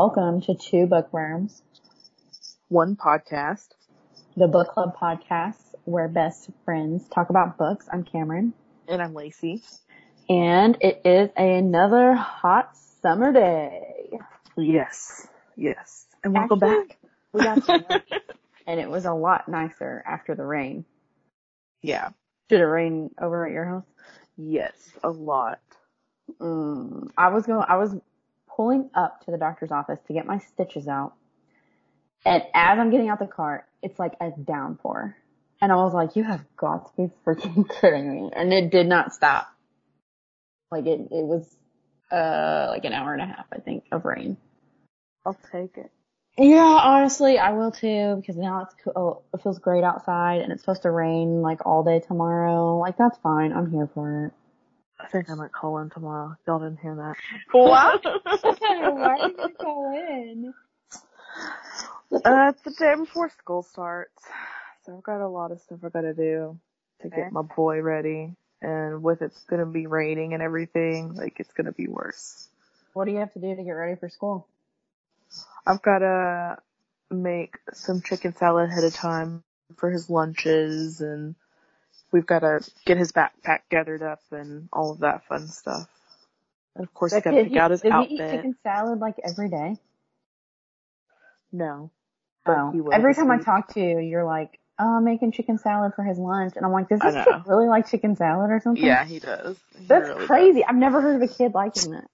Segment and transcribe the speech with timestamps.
[0.00, 1.60] Welcome to Two Bookworms,
[2.68, 3.66] One podcast.
[4.36, 7.88] the book club podcast where best friends talk about books.
[7.92, 8.54] I'm Cameron,
[8.86, 9.60] And I'm Lacey.
[10.28, 14.20] and it is another hot summer day.
[14.56, 15.26] Yes.
[15.56, 16.06] Yes.
[16.22, 16.98] And welcome Actually, back.
[17.32, 18.02] We got
[18.68, 20.84] and it was a lot nicer after the rain.
[21.82, 22.10] yeah.
[22.48, 23.84] Did it rain over at your house?
[24.36, 24.74] Yes.
[25.02, 25.58] A lot.
[26.40, 27.64] Mm, I was going.
[27.68, 27.96] I was
[28.58, 31.14] pulling up to the doctor's office to get my stitches out,
[32.26, 35.16] and as I'm getting out the car, it's like a downpour,
[35.62, 38.88] and I was like, "You have got to be freaking kidding me!" And it did
[38.88, 39.46] not stop.
[40.72, 41.56] Like it, it was
[42.10, 44.36] uh like an hour and a half, I think, of rain.
[45.24, 45.90] I'll take it.
[46.36, 50.52] Yeah, honestly, I will too because now it's co- oh, it feels great outside, and
[50.52, 52.78] it's supposed to rain like all day tomorrow.
[52.78, 53.52] Like that's fine.
[53.52, 54.32] I'm here for it.
[55.00, 56.36] I think I might call in tomorrow.
[56.46, 57.16] Y'all didn't hear that.
[57.52, 58.04] What?
[58.32, 60.54] Why did you call in?
[62.12, 64.22] uh, it's the day before school starts.
[64.84, 66.58] So I've got a lot of stuff I gotta do
[67.02, 67.24] to Fair.
[67.24, 68.34] get my boy ready.
[68.60, 72.48] And with it's gonna be raining and everything, like it's gonna be worse.
[72.92, 74.48] What do you have to do to get ready for school?
[75.66, 76.58] I've gotta
[77.10, 79.44] make some chicken salad ahead of time
[79.76, 81.36] for his lunches and
[82.12, 85.88] we've gotta get his backpack gathered up and all of that fun stuff.
[86.74, 88.12] And of course, Like, gotta pick he- out his does he outfit.
[88.12, 89.76] eat chicken salad like every day?
[91.52, 91.90] No.
[92.46, 96.02] Oh, every time I talk to you, you're like, "Oh, I'm making chicken salad for
[96.02, 99.04] his lunch," and I'm like, "Does this kid really like chicken salad or something?" Yeah,
[99.04, 99.58] he does.
[99.78, 100.60] He that's really crazy.
[100.60, 100.68] does.
[100.70, 102.08] I've never heard of a kid liking that.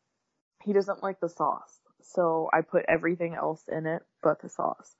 [0.65, 1.79] He doesn't like the sauce.
[2.03, 4.95] So I put everything else in it but the sauce.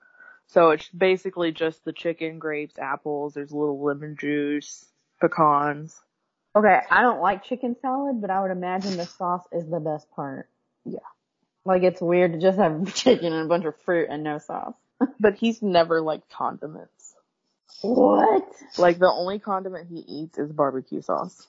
[0.49, 4.85] So it's basically just the chicken, grapes, apples, there's a little lemon juice,
[5.21, 6.01] pecans.
[6.57, 10.09] Okay, I don't like chicken salad, but I would imagine the sauce is the best
[10.13, 10.49] part.
[10.85, 11.01] Yeah.
[11.65, 14.75] Like it's weird to just have chicken and a bunch of fruit and no sauce.
[15.21, 17.15] But he's never liked condiments.
[17.83, 18.49] What?
[18.79, 21.47] Like the only condiment he eats is barbecue sauce.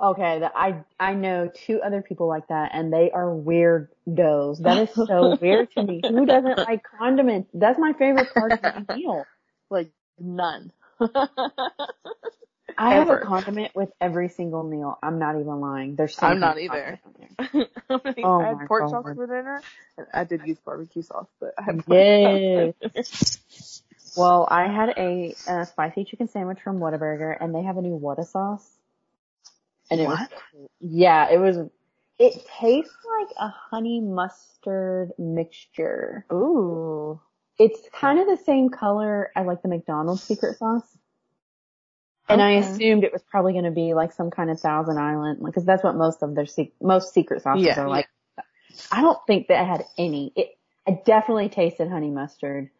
[0.00, 4.60] Okay, that I I know two other people like that, and they are weirdos.
[4.62, 6.00] That is so weird to me.
[6.02, 7.50] Who doesn't like condiments?
[7.54, 9.24] That's my favorite part of the meal.
[9.70, 10.72] Like none.
[12.78, 13.20] I have a Ever.
[13.20, 14.98] condiment with every single meal.
[15.02, 15.96] I'm not even lying.
[15.96, 17.00] There's some I'm not either.
[17.18, 17.66] there.
[18.24, 18.90] Oh I had pork God.
[18.90, 19.62] chops for dinner,
[19.98, 23.38] and I did use barbecue sauce, but I had Yes.
[24.16, 27.96] Well, I had a, uh spicy chicken sandwich from Whataburger, and they have a new
[27.96, 28.68] Whata sauce.
[29.90, 30.32] And it was What?
[30.80, 31.58] Yeah, it was.
[32.18, 36.26] It tastes like a honey mustard mixture.
[36.32, 37.20] Ooh.
[37.58, 40.86] It's kind of the same color as like the McDonald's secret sauce.
[42.28, 45.40] And I assumed it was probably going to be like some kind of Thousand Island,
[45.44, 47.80] because that's what most of their sec- most secret sauces Yeah.
[47.80, 48.08] are like.
[48.90, 50.32] I don't think that had any.
[50.34, 50.56] It,
[50.86, 52.70] I definitely tasted honey mustard.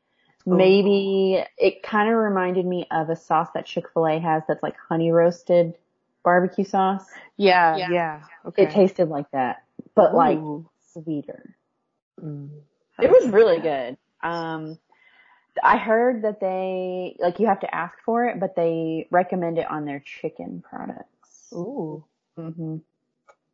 [0.48, 0.56] Ooh.
[0.56, 5.12] Maybe it kind of reminded me of a sauce that Chick-fil-A has that's like honey
[5.12, 5.74] roasted
[6.24, 7.04] barbecue sauce.
[7.36, 7.88] Yeah, Yeah.
[7.90, 8.22] yeah.
[8.46, 8.64] Okay.
[8.64, 9.64] It tasted like that,
[9.94, 10.38] but like
[10.92, 11.54] sweeter.
[12.20, 12.50] Mm.
[13.00, 13.98] It was really good.
[14.22, 14.78] Um,
[15.62, 19.70] I heard that they like you have to ask for it, but they recommend it
[19.70, 21.48] on their chicken products.
[21.52, 22.04] Ooh.
[22.38, 22.76] Mm-hmm.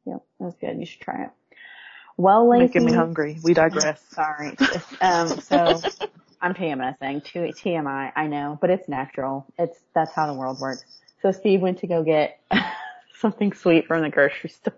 [0.06, 0.78] Yep, that's good.
[0.78, 1.31] You should try it.
[2.16, 3.38] Well, Lacey, Making me hungry.
[3.42, 4.00] We digress.
[4.10, 4.56] sorry.
[5.00, 5.82] Um, so
[6.41, 7.22] I'm PMSing.
[7.25, 9.47] TMI, I know, but it's natural.
[9.59, 10.84] It's that's how the world works.
[11.22, 12.41] So Steve went to go get
[13.20, 14.75] something sweet from the grocery store.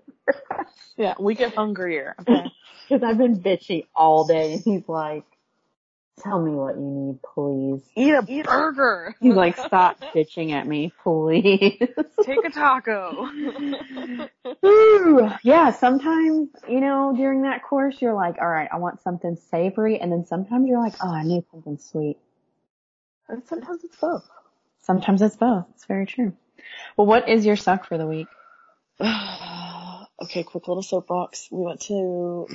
[0.97, 2.15] Yeah, we get hungrier.
[2.21, 2.45] Okay.
[2.89, 5.23] Because I've been bitchy all day, and he's like,
[6.23, 9.15] "Tell me what you need, please." Eat a burger.
[9.21, 11.79] He's like, "Stop bitching at me, please."
[12.25, 13.27] Take a taco.
[14.65, 19.37] Ooh, yeah, sometimes you know during that course you're like, "All right, I want something
[19.51, 22.19] savory," and then sometimes you're like, "Oh, I need something sweet."
[23.31, 24.29] and sometimes it's both.
[24.83, 25.65] Sometimes it's both.
[25.75, 26.33] It's very true.
[26.97, 28.27] Well, what is your suck for the week?
[29.01, 31.49] okay, quick little soapbox.
[31.51, 32.47] We went to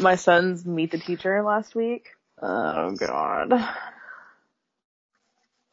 [0.00, 2.08] my son's meet the teacher last week.
[2.42, 3.52] Oh God.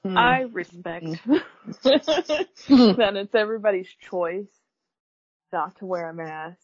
[0.03, 0.17] Hmm.
[0.17, 1.33] I respect hmm.
[1.83, 2.91] Hmm.
[2.97, 4.47] that it's everybody's choice
[5.51, 6.59] not to wear a mask.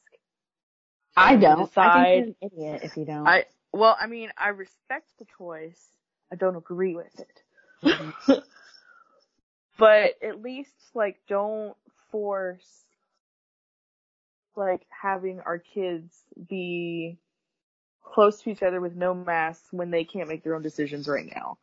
[1.17, 1.61] I don't.
[1.61, 3.27] I decide- think you're an idiot if you don't.
[3.27, 5.81] I well, I mean, I respect the choice.
[6.31, 7.41] I don't agree with it.
[7.81, 8.33] Hmm.
[9.77, 11.75] but at least like don't
[12.11, 12.85] force
[14.55, 16.15] like having our kids
[16.47, 17.17] be
[18.13, 21.25] close to each other with no masks when they can't make their own decisions right
[21.35, 21.57] now.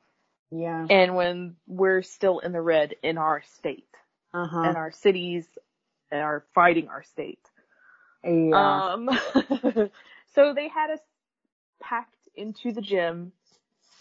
[0.50, 0.87] yeah.
[0.91, 3.89] And when we're still in the red in our state
[4.35, 4.61] Uh huh.
[4.62, 5.47] and our cities
[6.11, 7.39] are fighting our state.
[8.25, 8.93] Yeah.
[8.93, 9.09] Um,
[10.35, 11.00] so they had us
[11.81, 13.33] packed into the gym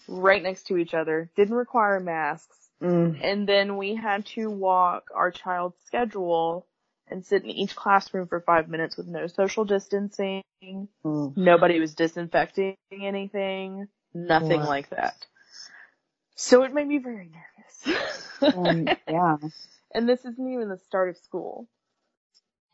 [0.07, 2.57] right next to each other, didn't require masks.
[2.81, 3.19] Mm.
[3.23, 6.65] And then we had to walk our child's schedule
[7.11, 10.43] and sit in each classroom for five minutes with no social distancing.
[10.63, 11.35] Mm.
[11.35, 13.87] Nobody was disinfecting anything.
[14.13, 15.15] Nothing like that.
[16.35, 18.55] So it made me very nervous.
[18.55, 19.37] Um, yeah.
[19.93, 21.67] and this isn't even the start of school.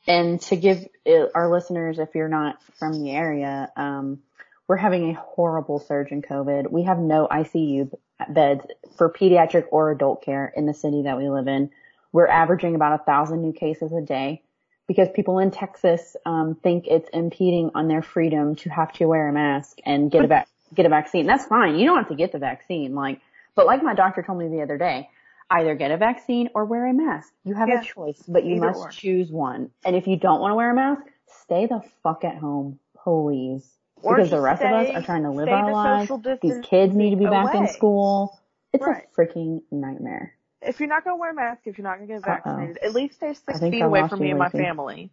[0.07, 0.87] And to give
[1.35, 4.19] our listeners, if you're not from the area, um,
[4.67, 6.71] we're having a horrible surge in COVID.
[6.71, 7.91] We have no ICU
[8.29, 8.65] beds
[8.97, 11.71] for pediatric or adult care in the city that we live in.
[12.17, 14.41] We're averaging about a thousand new cases a day
[14.87, 19.29] because people in Texas um, think it's impeding on their freedom to have to wear
[19.29, 21.27] a mask and get a vac- get a vaccine.
[21.27, 21.77] That's fine.
[21.77, 22.95] You don't have to get the vaccine.
[22.95, 23.21] Like,
[23.53, 25.11] but like my doctor told me the other day,
[25.51, 27.31] either get a vaccine or wear a mask.
[27.43, 27.81] You have Yeah.
[27.81, 28.89] a choice, but you Either must or.
[28.89, 29.69] choose one.
[29.85, 31.03] And if you don't want to wear a mask,
[31.43, 33.63] stay the fuck at home, please.
[34.01, 36.11] Or because the rest of us are trying to live our lives.
[36.41, 38.39] These kids need to be back in school.
[38.73, 39.03] It's Right.
[39.05, 40.33] a freaking nightmare.
[40.61, 42.23] If you're not gonna wear a mask, if you're not gonna get Uh-oh.
[42.25, 44.57] vaccinated, at least stay six feet away from me and my Lacey.
[44.57, 45.11] family.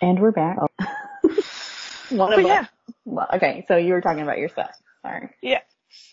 [0.00, 0.58] And we're back.
[2.10, 2.66] One But of yeah.
[3.04, 4.74] Well, okay, so you were talking about your stuff.
[5.02, 5.30] Sorry.
[5.42, 5.60] yeah,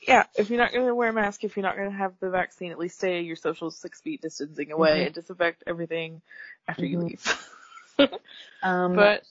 [0.07, 0.25] yeah.
[0.35, 2.77] If you're not gonna wear a mask, if you're not gonna have the vaccine, at
[2.77, 5.05] least stay your social six feet distancing away Mhm.
[5.07, 6.21] and disinfect everything
[6.67, 7.03] after you Mhm.
[7.07, 7.47] leave.
[8.63, 9.23] Um, but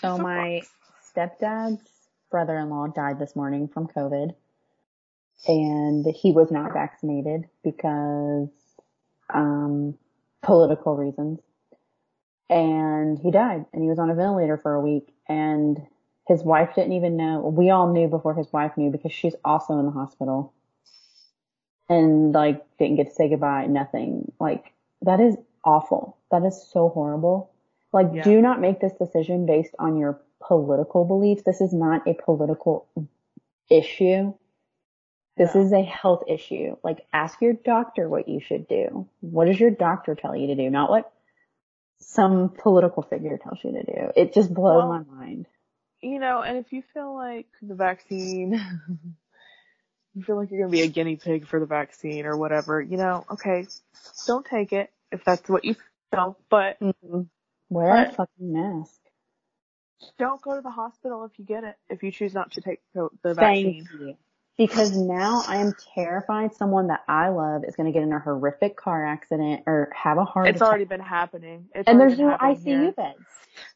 [0.00, 0.62] so my
[1.14, 1.82] stepdad's
[2.30, 4.34] brother-in-law died this morning from COVID
[5.46, 8.48] and he was not vaccinated because,
[9.32, 9.96] um,
[10.42, 11.40] political reasons.
[12.48, 15.80] And he died and he was on a ventilator for a week and
[16.26, 17.40] his wife didn't even know.
[17.40, 20.52] We all knew before his wife knew because she's also in the hospital
[21.88, 24.32] and like didn't get to say goodbye, nothing.
[24.40, 24.72] Like
[25.02, 26.16] that is awful.
[26.30, 27.50] That is so horrible.
[27.92, 28.22] Like Yeah.
[28.22, 31.42] do not make this decision based on your political beliefs.
[31.42, 32.86] This is not a political
[33.68, 34.32] issue.
[35.40, 35.62] This No.
[35.62, 36.76] is a health issue.
[36.84, 39.08] Like ask your doctor what you should do.
[39.20, 40.68] What does your doctor tell you to do?
[40.68, 41.10] Not what
[42.00, 44.12] some political figure tells you to do.
[44.16, 45.46] It just blows Well, my mind.
[46.02, 48.52] you know, and if you feel like the vaccine,
[50.14, 52.98] you feel like you're gonna be a guinea pig for the vaccine or whatever, you
[52.98, 53.66] know, okay,
[54.26, 55.74] don't take it if that's what you
[56.10, 57.22] feel, but mm-hmm.
[57.70, 59.00] Wear a fucking mask.
[60.18, 62.80] don't go to the hospital if you get it, if you choose not to take
[62.94, 63.88] the the Thank vaccine.
[64.00, 64.16] you.
[64.66, 68.18] Because now I am terrified someone that I love is going to get in a
[68.18, 70.54] horrific car accident or have a heart attack.
[70.54, 70.68] It's attack.
[70.68, 71.66] already been happening.
[71.74, 72.92] It's and there's no ICU here.
[72.92, 73.18] beds.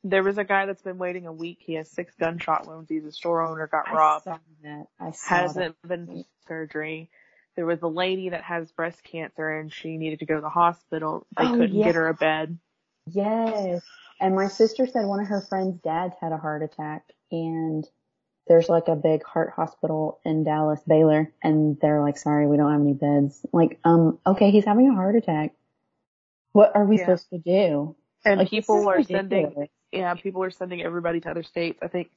[0.04, 1.58] There was a guy that's been waiting a week.
[1.60, 2.90] He has six gunshot wounds.
[2.90, 4.24] He's a store owner, got I robbed.
[4.24, 4.86] saw that.
[5.00, 7.08] I saw hasn't been surgery.
[7.56, 10.50] There was a lady that has breast cancer and she needed to go to the
[10.50, 11.26] hospital.
[11.38, 11.84] They Oh, couldn't yeah.
[11.86, 12.58] get her a bed.
[13.06, 13.12] that.
[13.14, 13.82] Yes.
[14.20, 17.88] And my sister said one of her friends' dads had a heart attack and
[18.46, 22.70] there's like a big heart hospital in Dallas, Baylor, and they're like, sorry, we don't
[22.72, 23.44] have any beds.
[23.52, 25.54] Like, um, okay, he's having a heart attack.
[26.52, 27.06] What are we Yeah.
[27.06, 27.96] supposed to do?
[28.24, 29.68] And Like, people is are sending, ridiculous.
[29.92, 31.78] yeah, people are sending everybody to other states.
[31.82, 32.10] I think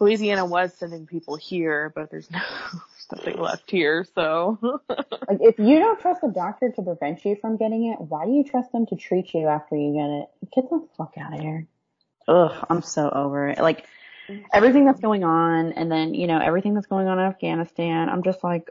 [0.00, 2.40] Louisiana was sending people here, but there's no,
[2.72, 4.04] there's nothing left here.
[4.14, 4.58] So
[5.28, 8.32] Like, if you don't trust a doctor to prevent you from getting it, why do
[8.32, 10.52] you trust them to treat you after you get it?
[10.54, 11.66] Get the fuck out of here.
[12.28, 13.58] Ugh, I'm so over it.
[13.58, 13.86] Like,
[14.52, 18.22] everything that's going on, and then, you know, everything that's going on in Afghanistan, I'm
[18.22, 18.70] just like,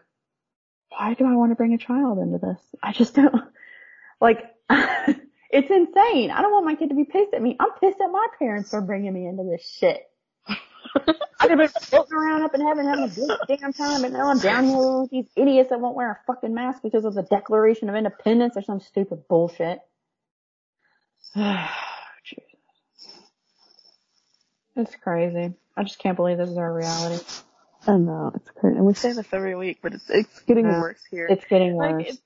[0.89, 2.59] why do I want to bring a child into this?
[2.81, 3.33] I just don't,
[4.21, 6.31] like, it's insane.
[6.31, 7.55] I don't want my kid to be pissed at me.
[7.59, 10.01] I'm pissed at my parents for bringing me into this shit.
[10.99, 14.13] I could have been floating around up in heaven having a good damn time, and
[14.13, 17.13] now I'm down here with these idiots that won't wear a fucking mask because of
[17.13, 19.79] the Declaration of Independence or some stupid bullshit.
[24.77, 25.53] It's crazy.
[25.75, 27.23] I just can't believe this is our reality.
[27.87, 28.77] I know it's crazy.
[28.77, 30.81] And we say this every week, but it's it's getting Yeah.
[30.81, 31.27] worse here.
[31.27, 32.07] It's getting like worse.
[32.09, 32.21] it's,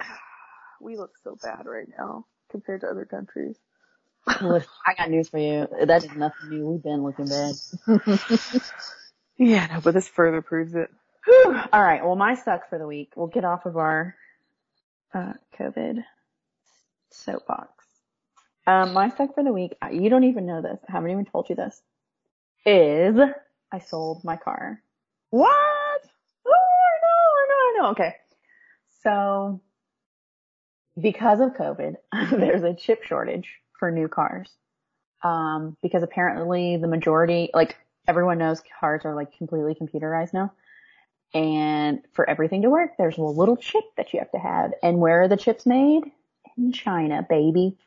[0.80, 3.56] we look so bad right now compared to other countries.
[4.42, 5.68] Listen, I got news for you.
[5.86, 6.66] That is nothing new.
[6.66, 7.54] We've been looking bad.
[9.38, 10.90] Yeah, no, but this further proves it.
[11.72, 12.04] All right.
[12.04, 13.12] Well, my suck for the week.
[13.16, 14.16] We'll get off of our
[15.14, 16.04] uh, COVID
[17.12, 17.70] soapbox.
[18.66, 19.74] Um, my suck for the week.
[19.92, 20.78] You don't even know this.
[20.88, 21.80] I haven't even told you this.
[22.70, 23.18] Is
[23.72, 24.82] I sold my car.
[25.30, 25.48] What?
[26.46, 27.90] Oh, I know, I know, I know.
[27.92, 28.14] Okay.
[29.02, 29.62] So,
[31.00, 31.94] because of COVID,
[32.38, 33.48] there's a chip shortage
[33.78, 34.50] for new cars.
[35.22, 40.52] Um, because apparently the majority, like everyone knows cars are like completely computerized now.
[41.32, 44.72] And for everything to work, there's a little chip that you have to have.
[44.82, 46.02] And where are the chips made?
[46.58, 47.78] In China, baby.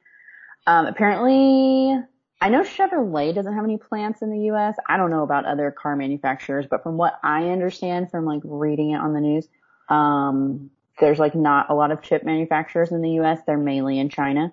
[0.65, 2.03] Um, apparently
[2.41, 4.75] I know Chevrolet doesn't have any plants in the U.S.
[4.89, 8.91] I don't know about other car manufacturers, but from what I understand from like reading
[8.91, 9.47] it on the news,
[9.89, 13.39] um, there's like not a lot of chip manufacturers in the U.S.
[13.45, 14.51] They're mainly in China,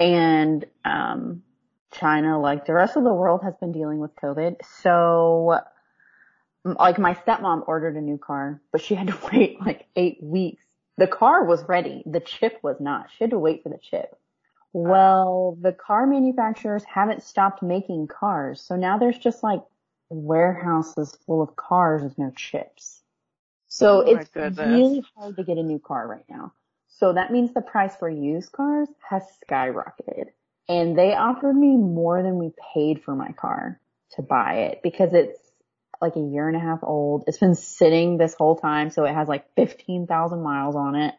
[0.00, 1.44] and um,
[1.92, 4.56] China, like the rest of the world, has been dealing with COVID.
[4.80, 5.60] So,
[6.64, 10.64] like my stepmom ordered a new car, but she had to wait like eight weeks.
[10.98, 12.02] The car was ready.
[12.04, 13.10] The chip was not.
[13.16, 14.18] She had to wait for the chip.
[14.74, 18.60] Uh, well, the car manufacturers haven't stopped making cars.
[18.60, 19.62] So now there's just like
[20.08, 23.02] warehouses full of cars with no chips.
[23.68, 24.66] So Oh it's goodness.
[24.66, 26.52] really hard to get a new car right now.
[26.88, 30.26] So that means the price for used cars has skyrocketed.
[30.68, 33.80] And they offered me more than we paid for my car
[34.12, 35.38] to buy it because it's
[36.00, 37.24] like a year and a half old.
[37.26, 41.14] It's been sitting this whole time, so it has like 15,000 miles on it.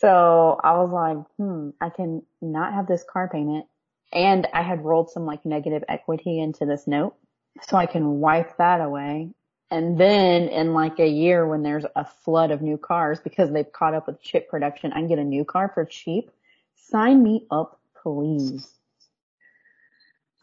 [0.00, 3.66] So I was like, hmm, I can not have this car payment.
[4.12, 7.16] And I had rolled some like negative equity into this note.
[7.62, 9.30] So I can wipe that away.
[9.70, 13.70] And then in like a year when there's a flood of new cars because they've
[13.72, 16.30] caught up with chip production, I can get a new car for cheap.
[16.76, 18.68] Sign me up, please.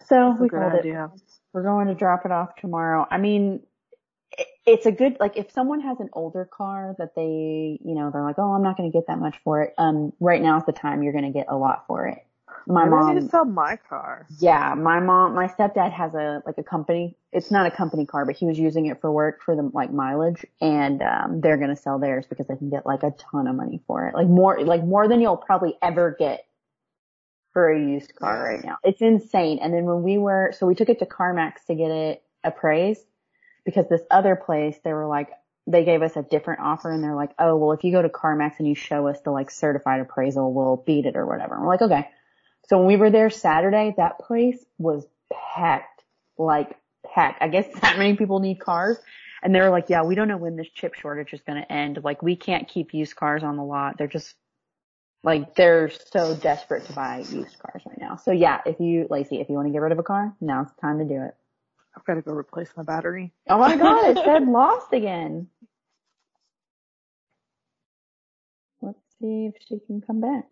[0.07, 0.79] So That's we called it.
[0.79, 1.11] idea.
[1.53, 3.05] We're going to drop it off tomorrow.
[3.11, 3.70] I mean, it-
[4.65, 8.23] it's a good, like if someone has an older car that they, you know, they're
[8.23, 9.73] like, oh, I'm not going to get that much for it.
[9.77, 12.19] Um, right now is the time you're going to get a lot for it.
[12.67, 14.27] My I mom, need to sell my car.
[14.39, 17.17] yeah, my mom, my stepdad has a, like a company.
[17.33, 19.91] It's not a company car, but he was using it for work for the like
[19.91, 23.47] mileage and, um, they're going to sell theirs because they can get like a ton
[23.47, 24.15] of money for it.
[24.15, 26.45] Like more, like more than you'll probably ever get
[27.51, 28.77] for a used car right now.
[28.83, 29.59] It's insane.
[29.59, 33.05] And then when we were, so we took it to CarMax to get it appraised
[33.65, 35.29] because this other place, they were like,
[35.67, 38.09] they gave us a different offer and they're like, oh, well, if you go to
[38.09, 41.55] CarMax and you show us the like certified appraisal, we'll beat it or whatever.
[41.55, 42.09] And we're like, okay.
[42.67, 46.03] So when we were there Saturday, that place was packed,
[46.37, 46.75] like
[47.13, 47.41] packed.
[47.41, 48.97] I guess that many people need cars.
[49.43, 51.71] And they were like, yeah, we don't know when this chip shortage is going to
[51.71, 51.99] end.
[52.03, 53.97] Like we can't keep used cars on the lot.
[53.97, 54.35] They're just
[55.23, 58.17] like they're so desperate to buy used cars right now.
[58.17, 60.67] So yeah, if you, Lacey, if you want to get rid of a car, now's
[60.67, 61.35] the time to do it.
[61.95, 63.31] I've got to go replace my battery.
[63.49, 65.47] Oh my god, it said lost again.
[68.81, 70.45] Let's see if she can come back.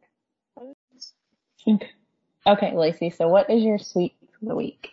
[2.48, 4.91] Okay, Lacey, so what is your sweet for the week?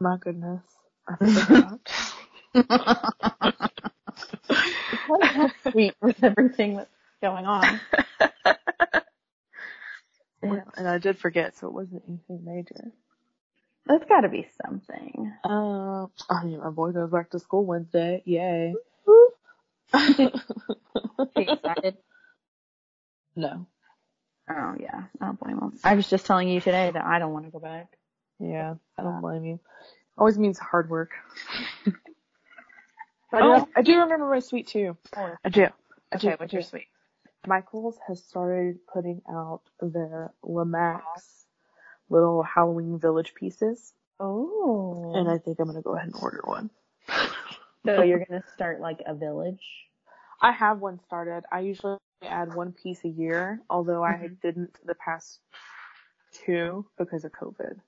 [0.00, 0.62] My goodness.
[1.08, 1.16] I
[2.54, 3.10] forgot.
[5.70, 6.90] Sweet with everything that's
[7.22, 7.80] going on?
[10.42, 12.92] Yeah, and I did forget, so it wasn't anything major.
[13.90, 15.32] There's gotta be something.
[15.42, 18.22] Uh, I mean, my boy goes back to school Wednesday.
[18.24, 18.74] Yay.
[21.36, 21.96] Excited?
[23.34, 23.66] no.
[24.48, 25.72] Oh yeah, I don't blame him.
[25.82, 27.88] I was just telling you today that I don't want to go back.
[28.38, 29.58] Yeah, I don't blame you.
[30.16, 31.10] Always means hard work.
[33.32, 34.96] But Oh, I do remember my sweet too.
[35.16, 35.34] Oh.
[35.44, 35.66] I do.
[36.12, 36.36] I Okay, do.
[36.38, 36.86] what's your sweet?
[37.44, 41.00] Michaels has started putting out their Lemax
[42.10, 45.12] little Halloween village pieces, Oh.
[45.14, 46.70] and I think I'm gonna go ahead and order one.
[47.86, 49.64] so you're gonna start like a village.
[50.42, 51.44] I have one started.
[51.50, 54.40] I usually add one piece a year, although I Mhm.
[54.42, 55.40] didn't the past
[56.32, 57.80] two because of COVID.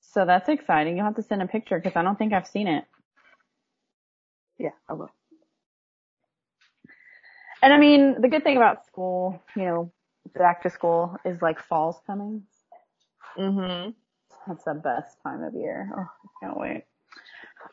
[0.00, 0.96] So that's exciting.
[0.96, 2.84] You'll have to send a picture because I don't think I've seen it.
[4.58, 5.10] Yeah, I will.
[7.62, 9.92] And I mean, the good thing about school, you know,
[10.34, 12.42] back to school is like fall's coming.
[13.36, 13.90] Mm-hmm.
[14.46, 15.90] That's the best time of year.
[15.94, 16.84] Oh, I can't wait.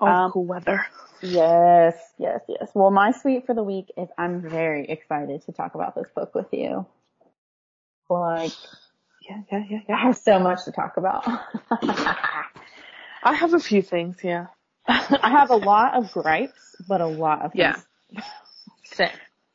[0.02, 0.86] Oh, Um, cool weather.
[1.22, 2.70] Yes, yes, yes.
[2.74, 6.36] Well, my sweet for the week is I'm very excited to talk about this book
[6.36, 6.86] with you.
[8.10, 8.52] Like,
[9.28, 9.96] Yeah, yeah, yeah, yeah.
[9.96, 11.24] I have so much to talk about.
[13.24, 14.48] I have a few things, yeah.
[14.88, 17.74] I have a lot of gripes, but a lot of Yeah.
[18.12, 18.24] things.
[18.84, 19.10] Same.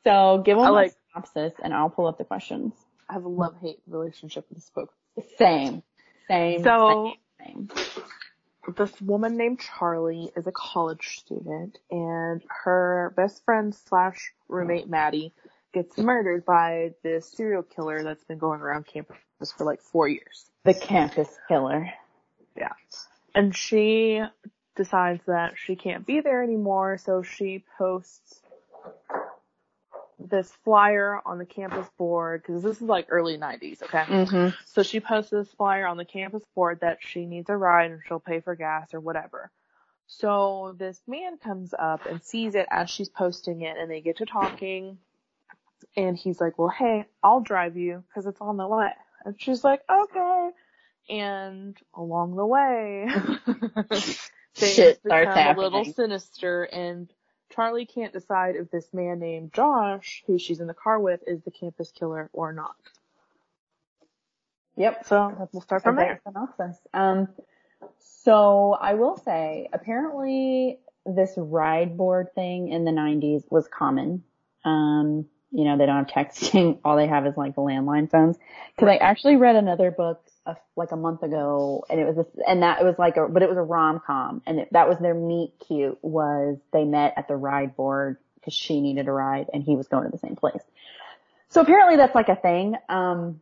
[0.04, 2.72] So give them I a like- synopsis and I'll pull up the questions.
[3.10, 4.92] I have a love-hate relationship with this book.
[5.36, 5.82] Same.
[6.28, 6.62] Same.
[6.62, 7.12] So,
[7.44, 8.74] same, same.
[8.76, 15.32] this woman named Charlie is a college student and her best friend slash roommate Maddie
[15.74, 19.16] gets murdered by this serial killer that's been going around campus
[19.56, 20.46] for like four years.
[20.64, 21.90] The campus killer.
[22.56, 22.72] Yeah.
[23.34, 24.22] And she
[24.76, 28.40] decides that she can't be there anymore, so she posts
[30.28, 34.04] this flyer on the campus board, because this is like early 90s, okay?
[34.04, 34.48] Mm-hmm.
[34.66, 38.00] So she posts this flyer on the campus board that she needs a ride and
[38.06, 39.50] she'll pay for gas or whatever.
[40.06, 44.18] So this man comes up and sees it as she's posting it and they get
[44.18, 44.98] to talking
[45.96, 48.90] and he's like, well, hey, I'll drive you because it's on the way.
[49.24, 50.50] And she's like, okay.
[51.08, 53.08] And along the way,
[54.54, 57.12] things Shit become a little sinister and
[57.54, 61.42] Charlie can't decide if this man named Josh, who she's in the car with, is
[61.42, 62.76] the campus killer or not.
[64.76, 65.06] Yep.
[65.06, 66.20] So we'll start from there.
[66.24, 66.76] synopsis.
[66.94, 67.28] Um,
[67.98, 74.22] so I will say, apparently this ride board thing in the 90s was common.
[74.64, 76.78] Um, you know, they don't have texting.
[76.84, 78.36] All they have is like the landline phones.
[78.78, 82.50] Cause I actually read another book uh, like a month ago and it was, a,
[82.50, 84.98] and that it was like a, but it was a rom-com and it, that was
[84.98, 89.46] their meet cute was they met at the ride board cause she needed a ride
[89.52, 90.62] and he was going to the same place.
[91.48, 92.76] So apparently that's like a thing.
[92.88, 93.40] Um,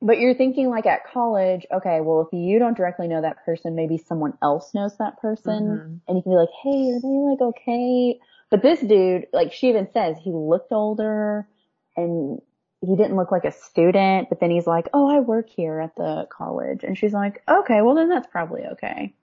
[0.00, 3.74] but you're thinking like at college, okay, well if you don't directly know that person,
[3.74, 6.00] maybe someone else knows that person Mhm.
[6.06, 8.20] and you can be like, hey, are they like okay?
[8.50, 11.48] But this dude, like she even says, he looked older
[11.96, 12.40] and
[12.80, 15.96] he didn't look like a student, but then he's like, oh, I work here at
[15.96, 16.84] the college.
[16.84, 19.14] And she's like, okay, well then that's probably okay.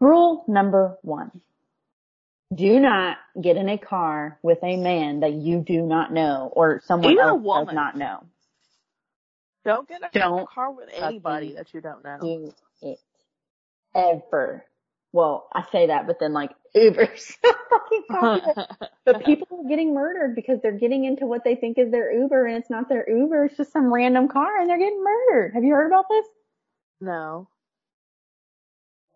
[0.00, 1.30] Rule number one.
[2.52, 6.80] Do not get in a car with a man that you do not know or
[6.84, 8.24] someone Even else does not know.
[9.64, 12.18] Don't get in a Don't car with anybody that you don't know.
[12.20, 12.98] do it
[13.94, 14.64] ever.
[15.12, 18.66] Well, I say that, but then like Uber's fucking popular.
[19.04, 22.46] But people are getting murdered because they're getting into what they think is their Uber
[22.46, 23.46] and it's not their Uber.
[23.46, 25.54] It's just some random car and they're getting murdered.
[25.54, 26.26] Have you heard about this?
[27.00, 27.48] no.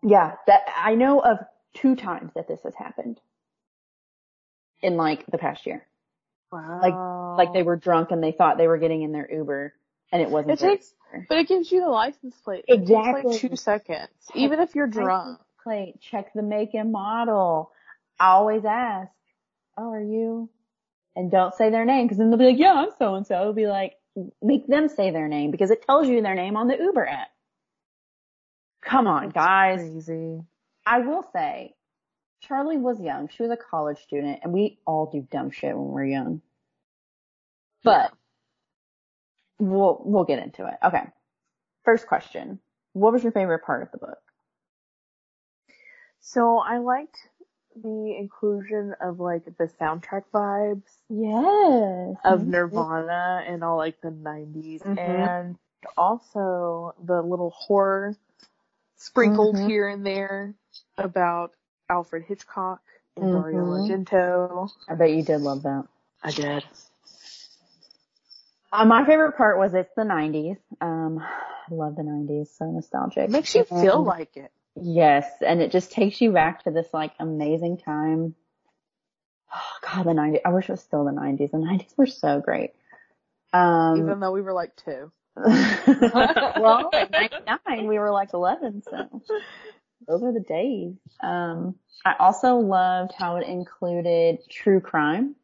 [0.03, 1.39] Yeah, that I know of
[1.73, 3.19] two times that this has happened
[4.81, 5.85] in like the past year.
[6.51, 6.79] Wow.
[6.81, 9.73] Like like they were drunk and they thought they were getting in their Uber
[10.11, 10.51] and it wasn't.
[10.51, 10.93] It takes,
[11.27, 12.65] but it gives you the license plate.
[12.67, 13.31] It takes Exactly.
[13.31, 14.09] like two seconds.
[14.35, 15.39] Even if you're drunk.
[15.65, 17.71] Plate, check the make and model.
[18.19, 19.11] Always ask,
[19.77, 20.49] oh, are you?
[21.17, 23.41] And don't say their name because then they'll be like, yeah, I'm so and so.
[23.41, 23.93] It'll be like,
[24.41, 27.29] make them say their name because it tells you their name on the Uber app.
[28.83, 29.79] Come on, guys.
[29.79, 30.41] Crazy.
[30.85, 31.73] I will say,
[32.41, 33.27] Charlie was young.
[33.29, 36.41] She was a college student and we all do dumb shit when we're young.
[37.83, 38.11] But
[39.59, 40.75] we'll, we'll get into it.
[40.85, 41.03] Okay.
[41.83, 42.59] First question.
[42.93, 44.24] What was your favorite part of the book?
[46.27, 47.17] So I liked
[47.75, 52.17] the inclusion of like the soundtrack vibes Yes.
[52.23, 54.97] of Nirvana and all like the 90s Mhm.
[54.97, 55.57] and
[55.95, 58.15] also the little horror
[58.95, 59.67] sprinkled Mhm.
[59.67, 60.55] here and there
[60.97, 61.51] about
[61.89, 62.81] Alfred Hitchcock
[63.17, 63.87] and Dario Mhm.
[64.07, 64.69] Argento.
[64.87, 65.85] I bet you did love that.
[66.23, 66.63] I did.
[68.71, 70.57] Uh, my favorite part was it's the 90s.
[70.81, 73.25] Um, I love the 90s, so nostalgic.
[73.25, 74.51] It makes you feel And- like it.
[74.75, 78.35] Yes, and it just takes you back to this like amazing time.
[79.53, 80.41] Oh god, the 90s.
[80.43, 81.51] I wish it was still the 90s.
[81.51, 82.71] The 90s were so great.
[83.53, 85.11] Um, Even though we were like two.
[85.35, 89.21] well, in 99 we were like 11, so
[90.07, 90.95] those are the days.
[91.21, 95.35] Um, I also loved how it included true crime.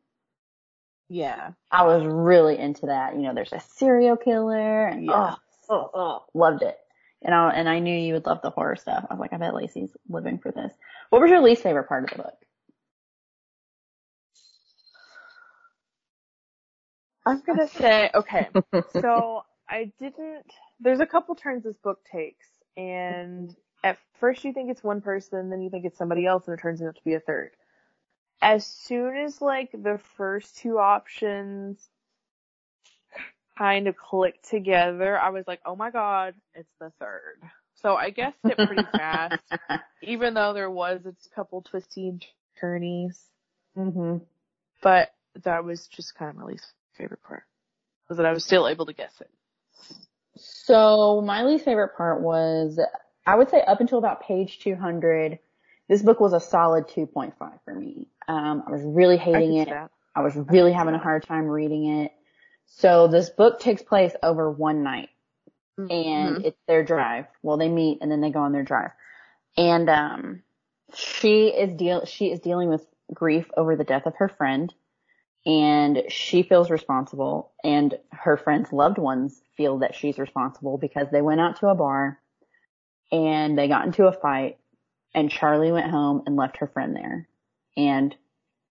[1.10, 1.52] Yeah.
[1.72, 3.16] I was really into that.
[3.16, 5.36] You know, there's a serial killer and Yeah.
[5.70, 6.78] oh, oh, oh, loved it.
[7.24, 9.06] And I, and I knew you would love the horror stuff.
[9.10, 10.74] I was like, I bet Lacey's living for this.
[11.10, 12.34] What was your least favorite part of the book?
[17.26, 18.50] I'm gonna say, okay,
[19.00, 20.46] so I didn't,
[20.80, 25.50] there's a couple turns this book takes, and at first you think it's one person,
[25.50, 27.52] then you think it's somebody else, and it turns out to be a third.
[28.42, 31.88] As soon as like the first two options
[33.58, 37.42] kind of clicked together, I was like, oh my god, it's the third.
[37.76, 39.42] So I guessed it pretty fast,
[40.02, 42.26] even though there was a couple twisty and
[42.60, 43.20] turnies,
[43.76, 44.18] hmm
[44.84, 46.66] but that was just kind of my least
[46.98, 47.44] favorite part.
[48.10, 49.30] Was that I was still able to guess it.
[50.36, 52.80] So my least favorite part was,
[53.26, 55.40] I would say up until about page 200,
[55.88, 57.34] this book was a solid 2.5
[57.64, 58.08] for me.
[58.28, 59.70] Um, I was really hating can it.
[59.70, 59.92] that.
[60.16, 62.12] I was really having a hard time reading it.
[62.78, 65.10] So this book takes place over one night
[65.78, 66.46] and Mhm.
[66.46, 67.28] it's their drive.
[67.44, 68.92] Well, they meet and then they go on their drive.
[69.58, 70.44] And, um,
[70.94, 74.74] she is deal, she is dealing with grief over the death of her friend
[75.46, 81.22] and she feels responsible and her friend's loved ones feel that she's responsible because they
[81.22, 82.20] went out to a bar
[83.12, 84.58] and they got into a fight
[85.14, 87.28] and Charlie went home and left her friend there.
[87.76, 88.16] And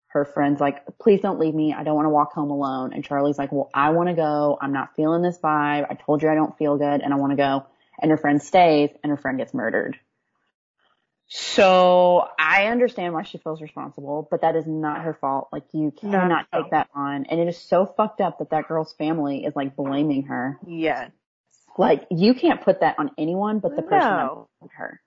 [0.07, 1.73] her friend's like, please don't leave me.
[1.73, 2.93] I don't want to walk home alone.
[2.93, 4.57] And Charlie's like, well, I want to go.
[4.59, 5.85] I'm not feeling this vibe.
[5.89, 7.65] I told you I don't feel good and I want to go.
[8.01, 9.99] And her friend stays and her friend gets murdered.
[11.29, 15.49] So I understand why she feels responsible, but that is not her fault.
[15.51, 16.61] Like you No, cannot no.
[16.61, 17.25] take that on.
[17.25, 20.57] And it is so fucked up that that girl's family is like blaming her.
[20.65, 21.09] Yeah.
[21.77, 24.47] Like you can't put that on anyone but the person No.
[24.61, 25.01] that her.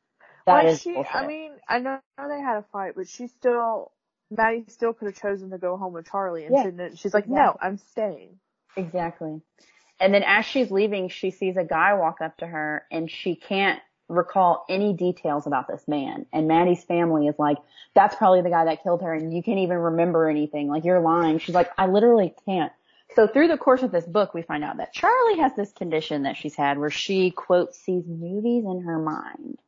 [0.46, 1.14] That Well, is she, bullshit.
[1.14, 3.90] I mean, I know they had a fight, but she still,
[4.30, 6.88] Maddie still could have chosen to go home with Charlie and Yeah.
[6.94, 7.56] She's like, no.
[7.60, 8.38] I'm staying.
[8.76, 9.40] Exactly.
[9.98, 13.34] And then as she's leaving, she sees a guy walk up to her and she
[13.34, 16.26] can't recall any details about this man.
[16.32, 17.58] And Maddie's family is like,
[17.94, 20.68] that's probably the guy that killed her and you can't even remember anything.
[20.68, 21.38] Like you're lying.
[21.38, 22.72] She's like, I literally can't.
[23.14, 26.22] So through the course of this book, we find out that Charlie has this condition
[26.22, 29.58] that she's had where she, quote, sees movies in her mind.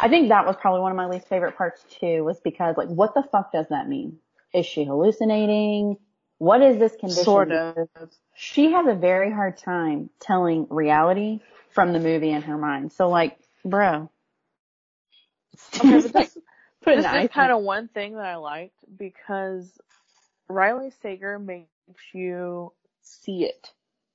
[0.00, 2.88] I think that was probably one of my least favorite parts too, was because like,
[2.88, 4.18] what the fuck does that mean?
[4.52, 5.98] Is she hallucinating?
[6.38, 7.24] What is this condition?
[7.24, 7.88] Sort of.
[8.34, 12.92] she has a very hard time telling reality from the movie in her mind.
[12.92, 14.10] So like, bro.
[15.76, 16.38] Okay, but this,
[16.84, 19.70] this an is kind of one thing that I liked because
[20.48, 21.68] Riley Sager makes
[22.12, 23.70] you see it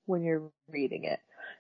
[0.06, 1.20] when you're reading it.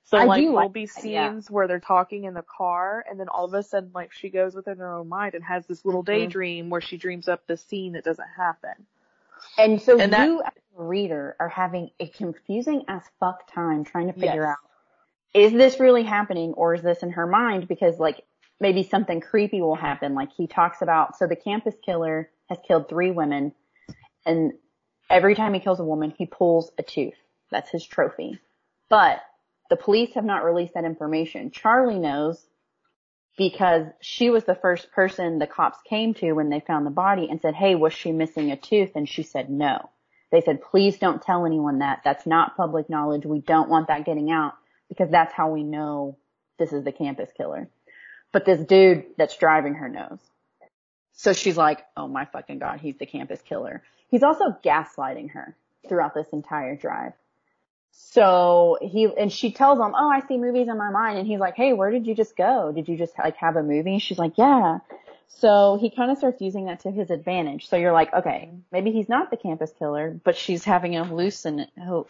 [0.09, 1.29] So I like do there'll be that, yeah.
[1.29, 4.29] scenes where they're talking in the car and then all of a sudden like she
[4.31, 6.07] goes within her own mind and has this little Mhm.
[6.07, 8.73] daydream where she dreams up the scene that doesn't happen.
[9.59, 13.83] And so And that- you as a reader are having a confusing as fuck time
[13.83, 14.57] trying to figure Yes.
[14.57, 14.69] out,
[15.35, 17.67] is this really happening or is this in her mind?
[17.67, 18.25] Because like
[18.59, 20.15] maybe something creepy will happen.
[20.15, 23.53] Like he talks about, so the campus killer has killed three women
[24.25, 24.53] and
[25.11, 27.13] every time he kills a woman, he pulls a tooth.
[27.51, 28.39] That's his trophy.
[28.89, 29.21] But
[29.69, 31.51] the police have not released that information.
[31.51, 32.43] Charlie knows
[33.37, 37.27] because she was the first person the cops came to when they found the body
[37.29, 38.91] and said, Hey, was she missing a tooth?
[38.95, 39.89] And she said no.
[40.31, 42.01] They said, please don't tell anyone that.
[42.03, 43.25] That's not public knowledge.
[43.25, 44.53] We don't want that getting out
[44.87, 46.17] because that's how we know
[46.59, 47.67] this is the campus killer.
[48.31, 50.19] But this dude that's driving her knows.
[51.13, 53.81] So she's like, oh my fucking god, he's the campus killer.
[54.09, 55.55] He's also gaslighting her
[55.87, 57.13] throughout this entire drive.
[57.91, 61.19] So he, and she tells him, oh, I see movies in my mind.
[61.19, 62.71] And he's like, hey, where did you just go?
[62.73, 63.99] Did you just like have a movie?
[63.99, 64.79] She's like, yeah.
[65.27, 67.69] So he kind of starts using that to his advantage.
[67.69, 71.67] So you're like, okay, maybe he's not the campus killer, but she's having a hallucin,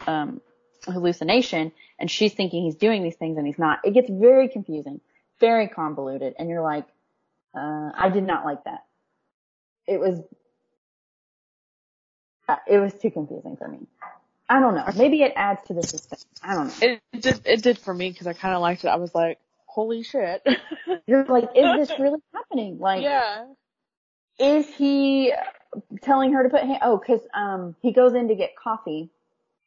[0.08, 0.40] um,
[0.86, 3.80] hallucination and she's thinking he's doing these things and he's not.
[3.84, 5.00] It gets very confusing,
[5.38, 6.34] very convoluted.
[6.38, 6.86] And you're like,
[7.54, 8.84] uh, I did not like that.
[9.86, 10.20] It was,
[12.48, 13.80] uh, it was too confusing for me.
[14.50, 14.84] I don't know.
[14.96, 16.26] Maybe it adds to the suspense.
[16.42, 16.88] I don't know.
[16.88, 18.88] It, it did it did for me because I kind of liked it.
[18.88, 20.44] I was like, holy shit.
[21.06, 22.80] You're like, is this really happening?
[22.80, 23.44] Like, yeah.
[24.40, 25.32] is he
[26.02, 29.10] telling her to put, ha- oh, cause, um, he goes in to get coffee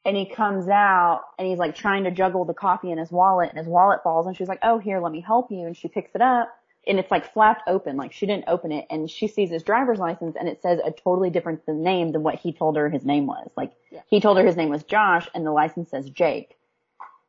[0.04, 3.52] and he comes out and he's like trying to juggle the coffee in his wallet
[3.52, 5.66] and his wallet falls and she's like, oh, here, let me help you.
[5.66, 6.54] And she picks it up
[6.88, 10.00] and it's like flapped open, like she didn't open it and she sees his driver's
[10.00, 13.26] license and it says a totally different name than what he told her his name
[13.26, 13.50] was.
[13.56, 14.02] Like Yeah.
[14.08, 16.58] he told her his name was Josh and the license says Jake.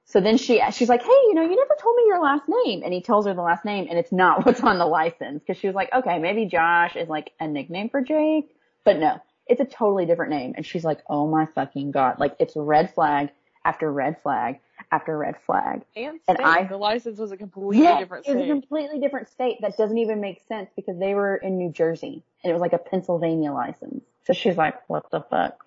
[0.06, 2.82] So then she, she's like, hey, you know, you never told me your last name.
[2.84, 5.42] And he tells her the last name and it's not what's on the license.
[5.46, 9.18] Cause she was like, okay, maybe Josh is like a nickname for Jake, but no,
[9.46, 10.54] it's a totally different name.
[10.56, 12.18] And she's like, oh my fucking God.
[12.18, 13.30] Like it's red flag
[13.64, 14.58] after red flag
[14.94, 15.82] after red flag.
[15.96, 16.38] And, And.
[16.38, 19.76] I- the license was a completely Yes, different it was a completely different state that
[19.76, 22.78] doesn't even make sense because they were in New Jersey and it was like a
[22.78, 24.04] Pennsylvania license.
[24.26, 25.64] So she's like, what the fuck?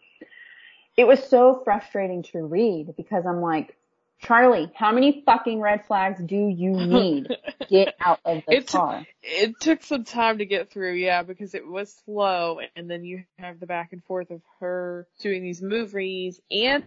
[0.95, 3.75] It was so frustrating to read because I'm like,
[4.19, 7.27] Charlie, how many fucking red flags do you need?
[7.69, 9.05] Get out of the It's- car.
[9.21, 13.25] it took some time to get through, yeah, because it was slow, and then you
[13.37, 16.83] have the back and forth of her doing these movies and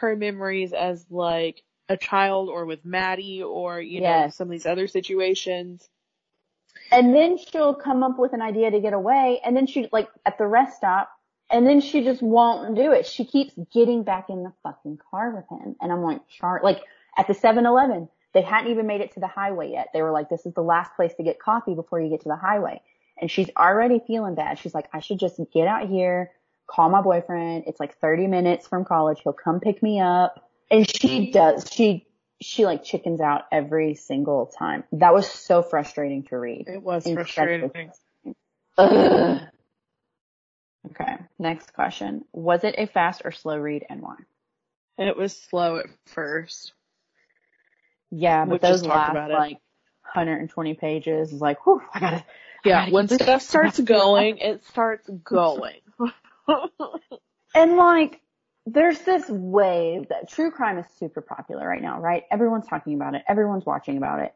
[0.00, 4.36] her memories as like a child or with Maddie or you know Yes.
[4.36, 5.88] some of these other situations.
[6.90, 10.08] And then she'll come up with an idea to get away and then she like
[10.26, 11.10] at the rest stop
[11.50, 13.06] and then she just won't do it.
[13.06, 15.76] She keeps getting back in the fucking car with him.
[15.80, 16.82] And I'm like, Char, like
[17.16, 19.88] at the 7-Eleven, they hadn't even made it to the highway yet.
[19.92, 22.28] They were like, this is the last place to get coffee before you get to
[22.28, 22.80] the highway.
[23.20, 24.58] And she's already feeling bad.
[24.58, 26.32] She's like, I should just get out here,
[26.66, 27.64] call my boyfriend.
[27.66, 29.20] It's like 30 minutes from college.
[29.22, 30.48] He'll come pick me up.
[30.70, 31.68] And she does.
[31.70, 32.06] She,
[32.40, 34.84] she like chickens out every single time.
[34.92, 36.64] That was so frustrating to read.
[36.68, 37.70] It was frustrating.
[38.76, 39.40] Ugh.
[40.90, 42.24] Okay, next question.
[42.32, 44.16] Was it a fast or slow read and why?
[44.98, 46.72] It was slow at first.
[48.10, 49.58] Yeah, We but those last like
[50.02, 52.24] 120 pages is like, whew, I gotta,
[52.64, 55.80] Yeah, gotta when stuff starts going, it starts going.
[57.54, 58.20] and like,
[58.66, 62.24] there's this wave that true crime is super popular right now, right?
[62.30, 63.22] Everyone's talking about it.
[63.28, 64.34] Everyone's watching about it.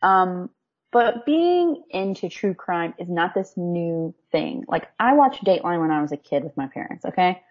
[0.00, 0.50] Um,
[0.90, 4.64] but being into true crime is not this new thing.
[4.68, 7.42] Like I watched Dateline when I was a kid with my parents, okay?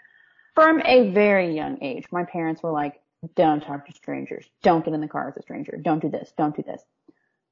[0.56, 3.00] From a very young age, my parents were like,
[3.36, 4.46] don't talk to strangers.
[4.64, 5.78] Don't get in the car with a stranger.
[5.78, 6.32] Don't do this.
[6.38, 6.82] Don't do this.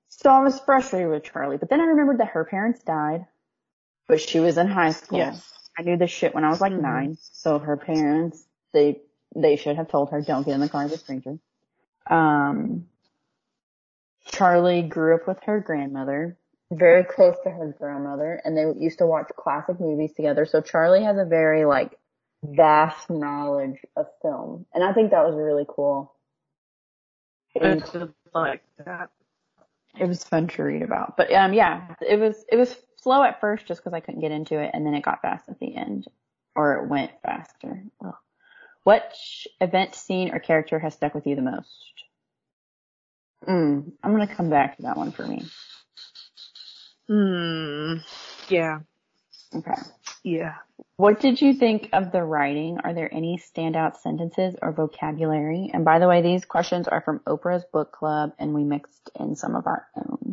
[0.09, 3.25] So I was frustrated with Charlie, but then I remembered that her parents died,
[4.07, 5.19] but she was in high school.
[5.19, 5.58] Yes.
[5.79, 6.81] I knew this shit when I was like Mhm.
[6.81, 7.17] nine.
[7.21, 9.01] So her parents, they,
[9.33, 11.39] they should have told her, don't get in the car with a stranger.
[12.05, 12.89] Um,
[14.25, 16.37] Charlie grew up with her grandmother,
[16.69, 20.45] very close to her grandmother, and they used to watch classic movies together.
[20.45, 21.97] So Charlie has a very like
[22.43, 26.13] vast knowledge of film, and I think that was really cool.
[27.55, 29.11] I And did like that.
[29.97, 33.39] it was fun to read about, but um, yeah, it was it was slow at
[33.39, 35.75] first just because I couldn't get into it, and then it got fast at the
[35.75, 36.07] end,
[36.55, 37.83] or it went faster.
[38.03, 38.13] Ugh.
[38.83, 39.13] What
[39.61, 41.93] event, scene, or character has stuck with you the most?
[43.47, 45.45] Mm, I'm gonna come back to that one for me.
[47.07, 47.95] Hmm.
[48.49, 48.79] Yeah.
[49.55, 49.81] Okay.
[50.23, 50.55] Yeah.
[50.97, 52.79] What did you think of the writing?
[52.83, 55.71] Are there any standout sentences or vocabulary?
[55.73, 59.35] And by the way, these questions are from Oprah's book club and we mixed in
[59.35, 60.28] some of our own.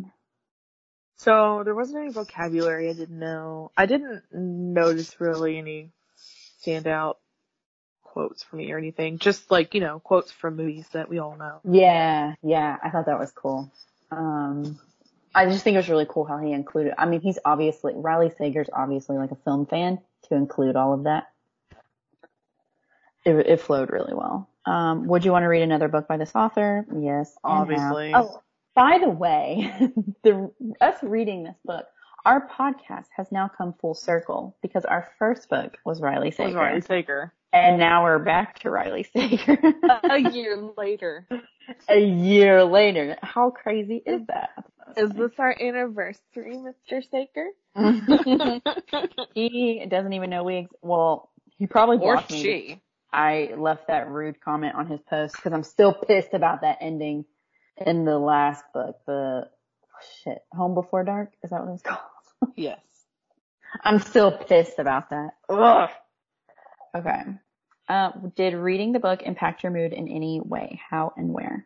[1.17, 3.71] So there wasn't any vocabulary I didn't know.
[3.75, 5.91] I didn't notice really any
[6.63, 7.15] standout
[8.03, 9.17] quotes for me or anything.
[9.17, 11.59] Just like, you know, quotes from movies that we all know.
[11.63, 13.71] Yeah, yeah, I thought that was cool.
[14.11, 14.79] Um,
[15.33, 18.31] I just think it was really cool how he included, I mean, he's obviously, Riley
[18.37, 19.99] Sager's obviously like a film fan
[20.29, 21.29] to include all of that.
[23.25, 24.49] It, it flowed really well.
[24.65, 26.85] Um, would you want to read another book by this author?
[26.95, 27.35] Yes.
[27.43, 28.13] Obviously.
[28.15, 28.41] Oh,
[28.77, 29.71] by the way,
[30.23, 31.87] the, us reading this book,
[32.23, 36.49] our podcast has now come full circle because our first book was Riley Sager.
[36.49, 37.33] was Riley Sager.
[37.51, 39.57] And now we're back to Riley Sager.
[40.03, 41.27] a year later.
[41.89, 43.17] a year later.
[43.23, 44.51] How crazy is that?
[44.95, 47.01] Is this our anniversary, Mr.
[47.09, 47.47] Sager?
[49.33, 52.41] he doesn't even know we, ex- well, he probably or blocked me.
[52.43, 52.81] she?
[53.11, 57.25] I left that rude comment on his post because I'm still pissed about that ending
[57.85, 59.49] in the last book, the
[60.23, 61.31] shit, Home Before Dark.
[61.43, 62.01] Is that what it's called?
[62.55, 62.79] Yes.
[63.83, 65.31] I'm still pissed about that.
[65.49, 65.89] Ugh.
[66.95, 67.21] Okay.
[67.89, 70.79] Uh, did reading the book impact your mood in any way?
[70.89, 71.65] How and where?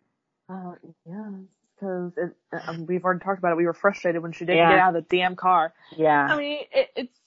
[0.49, 0.73] Uh,
[1.05, 1.29] yeah,
[1.75, 2.11] because
[2.67, 3.57] um, we've already talked about it.
[3.57, 4.69] We were frustrated when she didn't Yeah.
[4.71, 5.73] get out of the damn car.
[5.95, 6.25] Yeah.
[6.29, 7.19] I mean, it, it's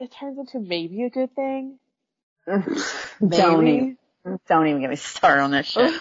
[0.00, 1.78] it turns into maybe a good thing.
[2.46, 3.96] don't Maybe.
[4.48, 5.92] Don't even get me started on this shit.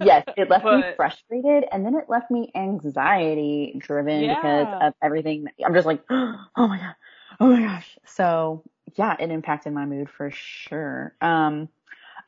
[0.00, 4.34] yes, it left me frustrated and then it left me anxiety driven Yeah.
[4.34, 5.46] because of everything.
[5.64, 6.94] I'm just like, oh my god,
[7.40, 7.98] oh my gosh.
[8.06, 8.64] So
[8.96, 11.14] yeah, it impacted my mood for sure.
[11.20, 11.68] Um,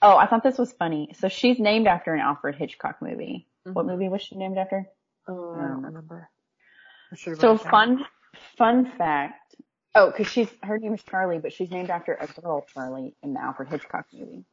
[0.01, 1.15] oh, I thought this was funny.
[1.19, 3.49] So she's named after an Alfred Hitchcock movie.
[3.65, 3.89] What Mhm.
[3.89, 4.87] movie was she named after?
[5.27, 6.29] Oh, I don't remember.
[7.13, 7.59] I So down.
[7.59, 8.07] fun,
[8.57, 9.57] fun fact.
[9.95, 13.33] Oh, cause she's, her name is Charlie, but she's named after a girl, Charlie, in
[13.33, 14.45] the Alfred Hitchcock movie.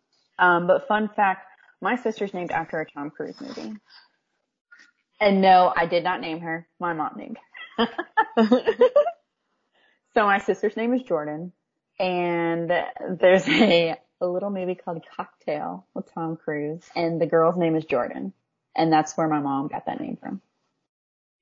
[0.42, 1.46] Um, but fun fact,
[1.82, 3.76] my sister's named after a Tom Cruise movie.
[5.20, 6.68] And no, I did not name her.
[6.80, 7.38] My mom named
[7.78, 7.88] her.
[10.14, 11.52] so my sister's name is Jordan.
[12.00, 12.72] And
[13.20, 16.84] there's a, a little movie called Cocktail with Tom Cruise.
[16.96, 18.34] And the girl's name is Jordan.
[18.76, 20.42] And that's where my mom got that name from.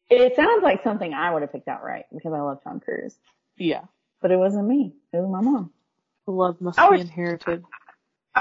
[0.09, 3.15] It sounds like something I would have picked out right because I love Tom Cruise.
[3.57, 3.81] yeah.
[4.21, 4.91] But it wasn't me.
[5.13, 5.71] It was my mom.
[6.27, 7.63] Love must I be was- inherited.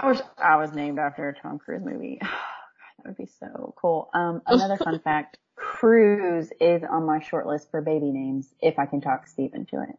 [0.03, 2.19] I wish I was named after a Tom Cruise movie.
[2.23, 4.11] that would be so cool.
[4.15, 8.87] Um, another fun fact, Cruise is on my short list for baby names if I
[8.87, 9.99] can talk Steve to it.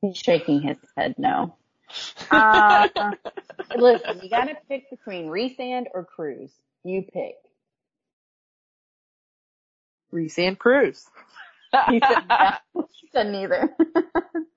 [0.00, 1.54] He's shaking his head no.
[2.30, 2.88] Uh,
[3.76, 6.52] listen, you gotta pick between Resand or Cruise.
[6.84, 7.34] You pick.
[10.10, 11.06] Reese and Cruise.
[11.88, 12.86] He said, no.
[13.00, 13.74] he said neither.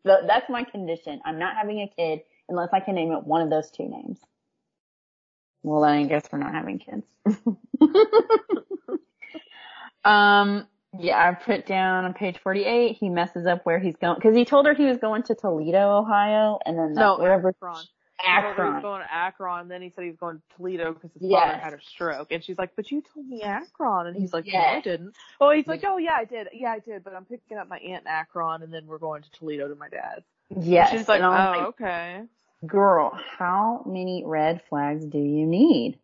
[0.05, 1.21] So That's my condition.
[1.25, 4.19] I'm not having a kid unless I can name it one of those two names.
[5.65, 7.07] Well, then I guess we're not having kids.
[10.05, 10.67] um,
[10.99, 14.45] yeah, I put down on page 48, he messes up where he's going, cause he
[14.45, 17.83] told her he was going to Toledo, Ohio, and then No, wherever, Akron.
[18.19, 18.81] Her He was Akron.
[18.83, 21.41] going to Akron, and then he said he was going to Toledo because his Yes.
[21.41, 22.31] father had a stroke.
[22.31, 25.49] And she's like, "But you told me Akron," and he's like, "No, I didn't." Oh,
[25.49, 26.47] he's like, "Oh yeah, I did.
[26.53, 27.03] Yeah, I did.
[27.03, 29.75] But I'm picking up my aunt in Akron, and then we're going to Toledo to
[29.75, 30.25] my dad's."
[30.55, 30.91] Yes.
[30.91, 32.21] She's like, "Oh, like, okay."
[32.65, 35.99] Girl, how many red flags do you need?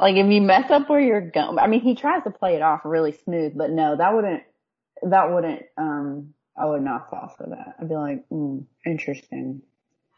[0.00, 2.62] Like if you mess up where you're going, I mean, he tries to play it
[2.62, 4.42] off really smooth, but no, that wouldn't,
[5.02, 7.76] that wouldn't, um, I would not fall for that.
[7.80, 9.62] I'd be like, hmm, interesting.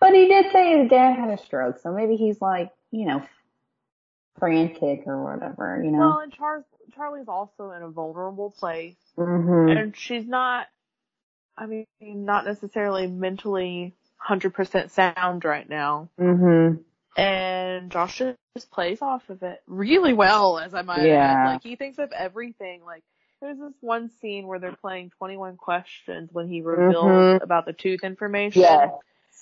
[0.00, 3.22] But he did say his dad had a stroke, so maybe he's like, you know,
[4.38, 5.98] frantic or whatever, you know.
[5.98, 10.66] Well, and Char- Charlie's also in a vulnerable place, hmm and she's not.
[11.58, 13.94] I mean, not necessarily mentally
[14.26, 16.08] hundred percent sound right now.
[16.18, 16.72] hmm
[17.16, 18.18] and Josh
[18.54, 21.32] just plays off of it really well, as I might Yeah.
[21.32, 21.46] add.
[21.46, 22.82] Like he thinks of everything.
[22.84, 23.02] Like
[23.40, 27.42] there's this one scene where they're playing 21 questions when he reveals Mhm.
[27.42, 28.60] about the tooth information.
[28.62, 28.90] Yes.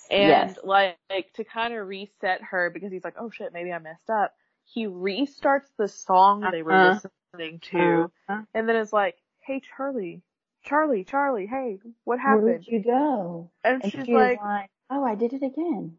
[0.09, 0.59] And Yes.
[0.63, 4.09] like, like to kind of reset her because he's like, oh shit, maybe I messed
[4.09, 4.33] up.
[4.65, 6.99] He restarts the song they were Uh-huh.
[7.33, 8.41] listening to, Uh-huh.
[8.53, 10.21] and then is like, hey Charlie,
[10.63, 12.43] Charlie, Charlie, hey, what happened?
[12.45, 13.51] Where did you go?
[13.63, 15.97] and And she's she like, like, oh, I did it again.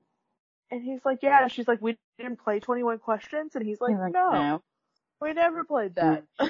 [0.71, 1.43] and he's like, yeah.
[1.43, 4.63] And she's like, we didn't play 21 questions, and he's like, like, no,
[5.21, 6.25] we never played that.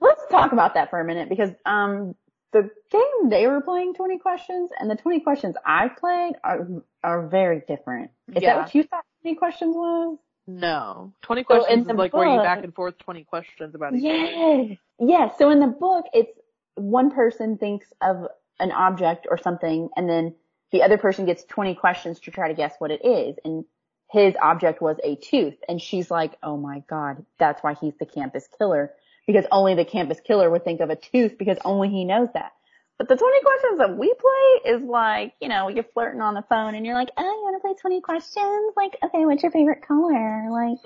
[0.00, 2.14] Let's talk about that for a minute because um
[2.52, 6.66] the game they were playing 20 questions and the 20 questions I played are
[7.04, 8.10] are very different.
[8.34, 8.54] Is Yeah.
[8.54, 10.18] that what you thought 20 questions was?
[10.46, 13.94] No, 20 So questions in is like where you back and forth 20 questions about
[13.94, 14.14] each other.
[14.16, 14.78] Yes.
[14.98, 15.38] Yes.
[15.38, 16.32] So in the book, it's
[16.76, 18.26] one person thinks of
[18.58, 20.34] an object or something, and then
[20.72, 23.36] the other person gets 20 questions to try to guess what it is.
[23.44, 23.64] And
[24.10, 25.56] his object was a tooth.
[25.68, 28.92] And she's like, oh my God, that's why he's the campus killer.
[29.26, 32.52] Because only the campus killer would think of a tooth because only he knows that.
[32.98, 36.44] But the 20 questions that we play is like, you know, you're flirting on the
[36.48, 38.74] phone and you're like, oh, you want to play 20 questions?
[38.76, 40.48] Like, okay, what's your favorite color?
[40.50, 40.78] Like,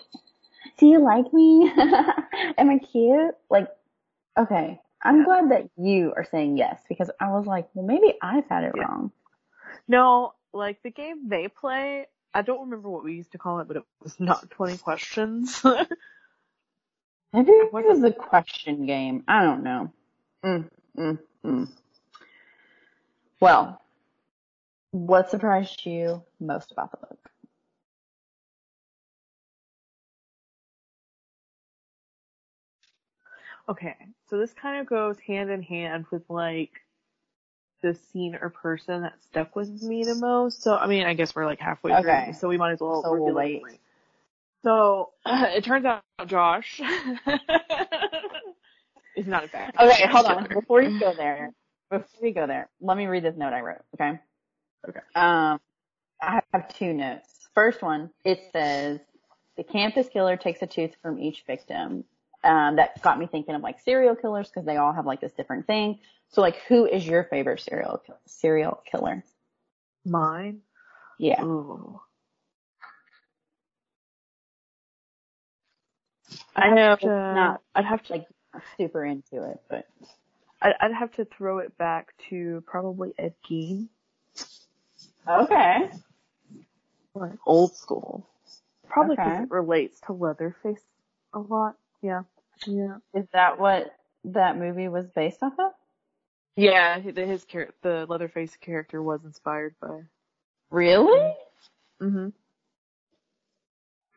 [0.79, 1.73] do you like me?
[2.59, 3.35] Am I cute?
[3.51, 3.68] Like,
[4.38, 4.81] okay.
[5.03, 8.64] I'm glad that you are saying yes because I was like, well, maybe I've had
[8.64, 8.85] it Yeah.
[8.85, 9.11] wrong.
[9.87, 13.68] No, like the game they play, I don't remember what we used to call it,
[13.68, 15.62] but it was not 20 questions.
[17.33, 19.25] Maybe it was a question game.
[19.27, 19.92] I don't know.
[20.44, 21.68] Mm, mm, mm.
[23.40, 23.81] Well,
[24.92, 27.31] what surprised you most about the book?
[33.68, 33.97] okay,
[34.29, 36.84] so this kind of goes hand in hand with like
[37.82, 40.62] the scene or person that stuck with me the most.
[40.62, 42.24] So, I mean, I guess we're like halfway Okay.
[42.24, 43.54] through, so we might as well So we'll reveal it wait.
[43.56, 43.78] anyway.
[44.62, 46.80] So, it turns out Josh
[49.16, 49.72] is not a fan.
[49.78, 50.48] Okay, hold on.
[50.52, 51.50] Before you go there,
[51.90, 54.18] before you go there, let me read this note I wrote, okay?
[54.88, 55.00] Okay.
[55.14, 55.60] Um,
[56.20, 57.48] I have two notes.
[57.54, 59.00] First one, it says,
[59.56, 62.04] the campus killer takes a tooth from each victim.
[62.44, 65.33] Um, that got me thinking of like serial killers because they all have like this
[65.33, 65.98] different thing.
[66.28, 69.24] So like, who is your favorite serial kill- serial killer?
[70.04, 70.61] Mine?
[71.18, 71.42] Yeah.
[71.42, 72.00] Ooh.
[76.57, 78.26] I know it's not I'd have to like
[78.76, 79.87] super into it, but
[80.61, 83.88] I'd, I'd have to throw it back to probably Ed Gein,
[85.28, 85.90] okay.
[87.14, 88.26] like old school.
[88.88, 89.42] Probably because Okay.
[89.42, 90.80] it relates to Leatherface
[91.33, 91.76] a lot.
[92.02, 92.22] Yeah,
[92.66, 95.72] yeah, Is that what that movie was based off of?
[96.56, 96.98] yeah.
[97.00, 100.00] His, his char- the Leatherface character was inspired by.
[100.70, 101.34] Really?
[102.00, 102.28] hmm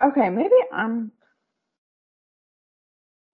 [0.02, 1.12] Okay, maybe I'm.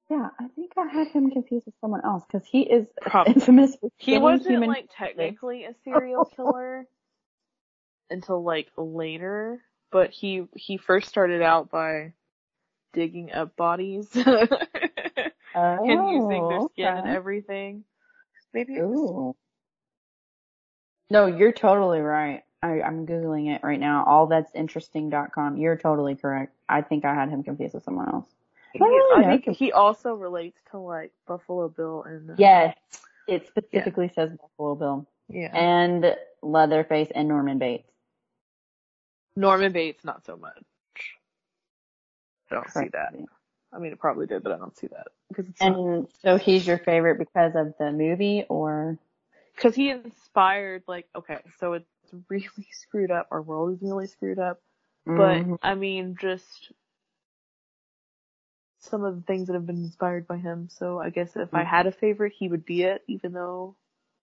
[0.10, 3.34] Yeah, I think I had him confused with someone else because he is Probably.
[3.34, 4.70] infamous for He wasn't human.
[4.70, 6.88] like technically a serial killer
[8.10, 9.62] until like later,
[9.92, 12.14] but he he first started out by
[12.94, 14.08] digging up bodies
[15.84, 17.84] and oh, using their skin and everything.
[18.54, 19.36] Maybe was.
[21.10, 22.44] No, you're totally right.
[22.62, 24.04] I, I'm googling it right now.
[24.06, 25.58] All that's interesting.com.
[25.58, 26.56] You're totally correct.
[26.70, 28.26] I think I had him confused with someone else.
[28.74, 32.36] He, oh, I don't I think he also relates to like Buffalo Bill and uh,
[32.38, 32.76] Yes,
[33.28, 35.56] it specifically says Buffalo Bill yeah.
[35.56, 37.90] and Leatherface and Norman Bates.
[39.36, 40.64] Norman Bates, not so much.
[42.50, 43.14] I don't see that.
[43.74, 46.38] I mean, it probably did, but I don't see that because it's not, And so
[46.38, 48.98] he's your favorite because of the movie or?
[49.56, 51.88] because he inspired like okay, so it's
[52.30, 53.28] really screwed up.
[53.32, 54.62] Our world is really screwed up,
[55.16, 55.58] but Mhm.
[55.62, 56.72] I mean, just
[58.80, 60.68] some of the things that have been inspired by him.
[60.70, 61.70] So I guess if I Mhm.
[61.70, 63.76] had a favorite, he would be it, even though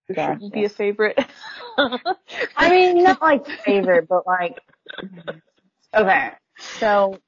[0.08, 0.40] there Gotcha.
[0.40, 1.18] shouldn't be a favorite.
[2.56, 4.60] I mean, not like favorite, but like,
[5.94, 6.30] okay.
[6.78, 7.20] So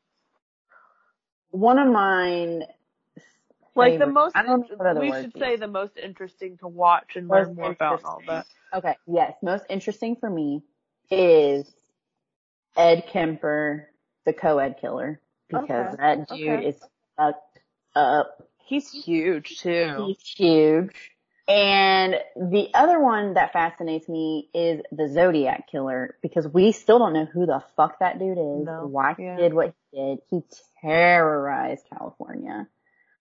[1.53, 2.65] one of mine,
[3.75, 7.29] like the most, I don't know we should say the most interesting to watch and
[7.29, 8.47] Most learn more about all that.
[8.75, 10.63] Okay, yes, most interesting for me
[11.11, 11.73] is
[12.77, 13.89] Ed Kemper,
[14.25, 16.67] the co-ed killer, because Okay, that dude okay.
[16.69, 16.77] is
[17.17, 17.61] fucked
[17.95, 18.49] up.
[18.65, 20.07] He's huge too.
[20.07, 21.12] He's huge.
[21.49, 27.13] And the other one that fascinates me is the Zodiac killer because we still don't
[27.13, 29.37] know who the fuck that dude is, No, why yeah.
[29.37, 30.19] he did what he did.
[30.31, 30.43] He
[30.81, 32.69] terrorized California.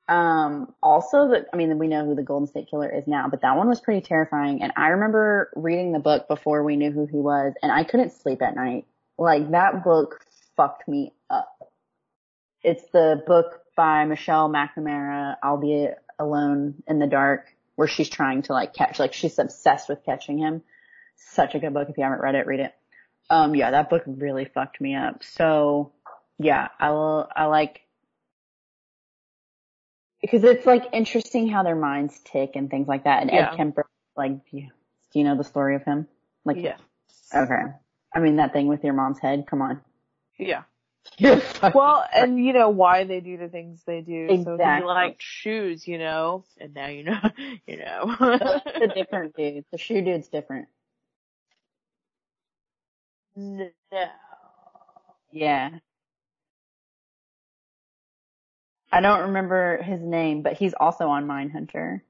[0.08, 3.42] Um, also the, I mean, we know who the Golden State Killer is now, but
[3.42, 4.62] that one was pretty terrifying.
[4.62, 8.12] And I remember reading the book before we knew who he was and I couldn't
[8.12, 8.86] sleep at night.
[9.18, 10.24] Like that book
[10.56, 11.50] fucked me up.
[12.64, 15.88] It's the book by Michelle McNamara, I'll Be
[16.20, 20.38] Alone in the Dark, where she's trying to like catch, like she's obsessed with catching
[20.38, 20.62] him.
[21.16, 21.88] Such a good book.
[21.90, 22.74] If you haven't read it, read it.
[23.30, 25.24] Um, yeah, that book really fucked me up.
[25.24, 25.94] So
[26.38, 27.82] yeah, I will, I like,
[30.22, 33.22] because it's like interesting how their minds tick and things like that.
[33.22, 33.52] And Yeah.
[33.52, 34.70] Ed Kemper, like, do you,
[35.14, 36.08] do you know the story of him?
[36.46, 36.78] Like, Yeah.
[37.34, 37.74] okay.
[38.14, 39.82] I mean, that thing with your mom's head, come on.
[40.38, 40.64] Yeah.
[41.18, 44.36] You're fucking Well, and you know why they do the things they do.
[44.44, 44.84] So he Exactly.
[44.84, 47.20] liked shoes, you know, and now you know,
[47.68, 48.16] you know.
[48.80, 49.66] the different dude.
[49.72, 50.68] The shoe dude's different.
[53.36, 53.70] no.
[55.32, 55.72] Yeah.
[58.92, 62.02] I don't remember his name, but he's also on Mindhunter.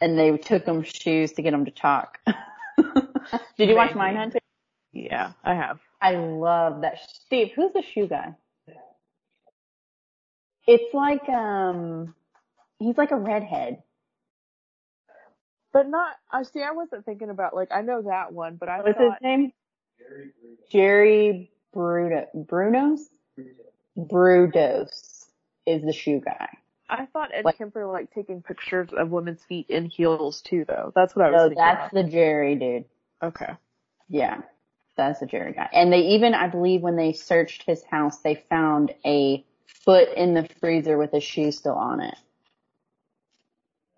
[0.00, 2.18] And they took him shoes to get him to talk.
[3.58, 4.00] Did you watch Maybe.
[4.00, 4.38] Mindhunter?
[4.92, 5.80] Yeah, I have.
[6.02, 6.98] I love that.
[7.26, 8.34] Steve, who's the shoe guy?
[10.66, 12.14] It's like, um,
[12.78, 13.82] he's like a redhead.
[15.72, 18.78] But not, I see, I wasn't thinking about, like, I know that one, but I
[18.82, 19.52] What's his thought, name?
[20.70, 23.00] Jerry Bruno, Brunos?
[23.96, 25.24] Brudos
[25.66, 26.48] is the shoe guy.
[26.88, 30.92] I thought Ed Like- Kemper liked taking pictures of women's feet in heels too, though.
[30.94, 31.64] That's what I was No, thinking.
[31.64, 32.84] that's the Jerry dude.
[33.22, 33.52] Okay.
[34.08, 34.42] Yeah,
[34.96, 35.68] that's the Jerry guy.
[35.72, 39.44] And they even, I believe, when they searched his house, they found a
[39.84, 42.14] foot in the freezer with a shoe still on it.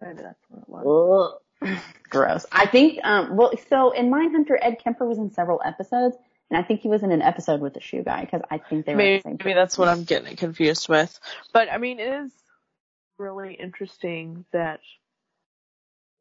[0.00, 1.40] Maybe that's what it was.
[1.62, 1.78] Ugh.
[2.10, 2.44] Gross.
[2.52, 6.16] I think, um, well, so in Mindhunter, Ed Kemper was in several episodes,
[6.50, 8.84] and I think he was in an episode with the shoe guy because I think
[8.84, 9.36] they were Maybe, the same.
[9.38, 11.18] maybe that's what I'm getting confused with.
[11.52, 12.32] But I mean, it is
[13.18, 14.80] really interesting that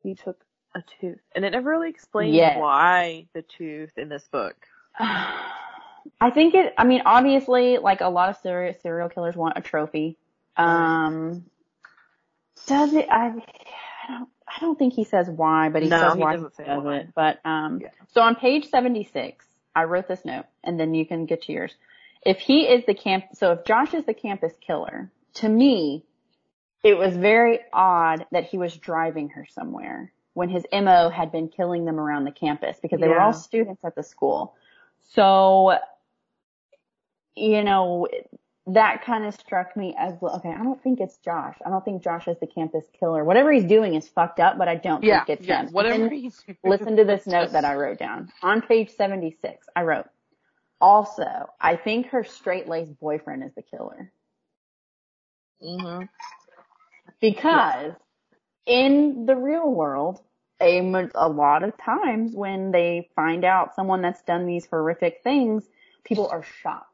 [0.01, 0.39] he took
[0.75, 2.57] a tooth, and it never really explains Yes.
[2.57, 4.55] why the tooth in this book.
[4.99, 9.61] I think it, I mean, obviously, like a lot of serial, serial killers want a
[9.61, 10.17] trophy.
[10.57, 11.45] Um,
[12.67, 16.15] does it, I, I don't, I don't think he says why, but he No, says
[16.15, 16.97] he why doesn't say does why.
[16.97, 17.07] it.
[17.15, 17.89] But, um, Yeah.
[18.13, 19.45] so on page 76,
[19.75, 21.73] I wrote this note and then you can get to yours.
[22.21, 26.03] If he is the camp, so if Josh is the campus killer, to me,
[26.83, 31.47] it was very odd that he was driving her somewhere when his MO had been
[31.47, 34.55] killing them around the campus because they were all students at the school.
[35.13, 35.77] So,
[37.35, 38.07] you know,
[38.67, 41.57] that kind of struck me as, okay, I don't think it's Josh.
[41.65, 43.23] I don't think Josh is the campus killer.
[43.23, 45.73] Whatever he's doing is fucked up, but I don't Yeah, think it's yeah, him.
[45.73, 48.31] whatever he's listen to this note that I wrote down.
[48.41, 50.05] On page 76, I wrote,
[50.79, 54.11] also, I think her straight-laced boyfriend is the killer.
[55.61, 56.05] Mm-hmm.
[57.21, 57.93] Because
[58.65, 60.21] in the real world,
[60.61, 60.79] a,
[61.15, 65.63] a lot of times when they find out someone that's done these horrific things,
[66.03, 66.87] people are shocked.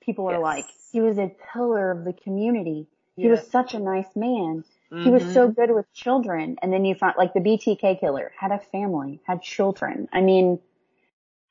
[0.00, 0.42] People are Yes.
[0.42, 2.86] like, he was a pillar of the community.
[3.16, 4.64] He was such a nice man.
[4.90, 5.52] He was so mm-hmm.
[5.52, 6.56] good with children.
[6.60, 10.08] And then you find, like the BTK killer had a family, had children.
[10.12, 10.58] I mean,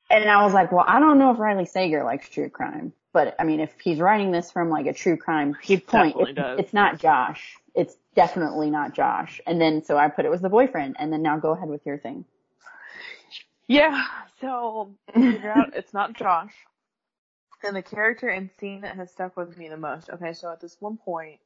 [0.08, 3.34] and I was like, well, I don't know if Riley Sager likes true crime, but
[3.40, 6.72] I mean, if he's writing this from like a true crime He point, it's, it's
[6.72, 7.56] not Josh.
[7.74, 9.40] It's definitely not Josh.
[9.46, 10.96] And then, so I put it was the boyfriend.
[10.98, 12.24] And then now go ahead with your thing.
[13.68, 14.02] Yeah,
[14.40, 14.94] so
[15.30, 16.52] figure out it's not Josh.
[17.64, 20.10] And the character and scene that has stuck with me the most.
[20.10, 21.40] Okay, so at this one point,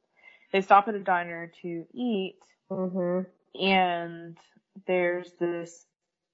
[0.51, 2.37] they stop at a diner to eat,
[2.71, 3.21] Mm-hmm.
[3.61, 4.37] and
[4.87, 5.85] there's this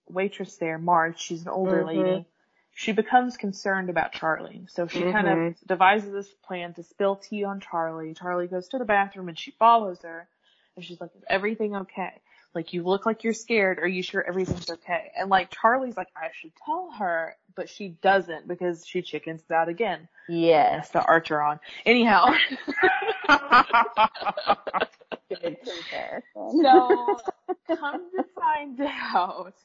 [0.10, 1.20] waitress there, Marge.
[1.20, 1.88] She's an older Mhm.
[1.88, 2.28] lady.
[2.76, 5.48] She becomes concerned about Charlie, so she kind Mhm.
[5.50, 8.14] of devises this plan to spill tea on Charlie.
[8.16, 10.28] Charlie goes to the bathroom and she follows her,
[10.76, 12.20] and she's like, "Is everything okay?"
[12.56, 13.80] Like, you look like you're scared.
[13.80, 15.12] Are you sure everything's okay?
[15.18, 19.70] And like, Charlie's like, I should tell her, but she doesn't because she chickens out
[19.70, 20.08] again.
[20.30, 20.90] Yes.
[20.90, 21.60] That's the Archer on.
[21.86, 22.34] Anyhow.
[26.62, 27.20] So,
[27.76, 29.56] come to find out,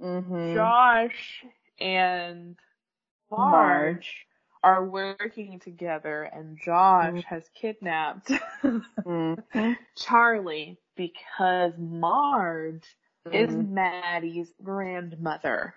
[0.00, 0.54] mm-hmm.
[0.54, 1.44] Josh
[1.80, 2.56] and
[3.30, 4.26] Marge
[4.62, 8.30] are working together and Josh has kidnapped
[9.06, 9.72] Mm-hmm.
[9.96, 12.84] Charlie because Marge
[13.32, 13.70] is Mhm.
[13.70, 15.74] Maddie's grandmother.